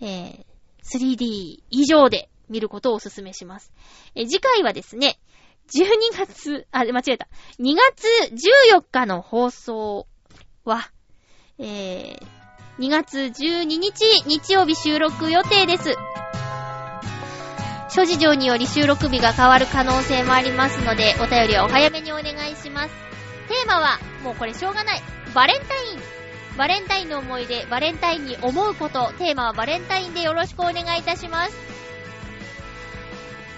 [0.00, 0.44] えー、
[0.92, 3.72] 3D 以上で見ることをお勧めします。
[4.14, 5.18] え次回はですね、
[5.68, 7.28] 12月、あ、間違えた。
[7.60, 8.06] 2月
[8.74, 10.06] 14日の放送
[10.64, 10.90] は、
[11.58, 12.18] えー、
[12.78, 15.94] 2月12日日曜日収録予定です。
[17.90, 22.94] 諸事情により収録日が変わる可能性もありますので、お便りはお早めにお願いします。
[23.48, 25.02] テーマは、もうこれしょうがない。
[25.34, 26.19] バレンタイン。
[26.60, 31.56] バレンタインの思い出、バレンタインに思うこと、テーマはバレンタインでよろしくお願いいたします。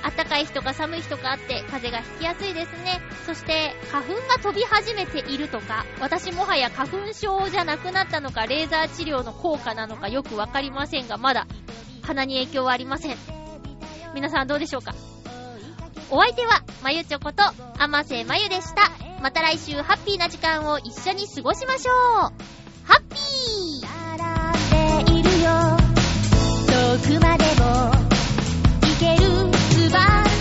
[0.04, 3.00] 暖かい日とか寒い日とかあって風がひきやすいですね。
[3.26, 11.48] そして花粉が飛び始めているとか、私もはや花粉症じゃなくなったのか、レーザー治療の効果なのかよくわかりませんが、まだ
[12.02, 13.16] 鼻に影響はありません。
[14.14, 14.94] 皆さんどうでしょうか？
[16.08, 17.42] お相手は、まゆちょこと、
[17.78, 18.92] あませまゆでした。
[19.20, 23.86] また来週ハッピーな時間を一緒に過ごしましょうハッピー。
[24.18, 25.48] 並んでいるよ。
[26.66, 27.62] 遠くまでも
[28.82, 29.26] 行ける
[29.90, 30.31] 翼。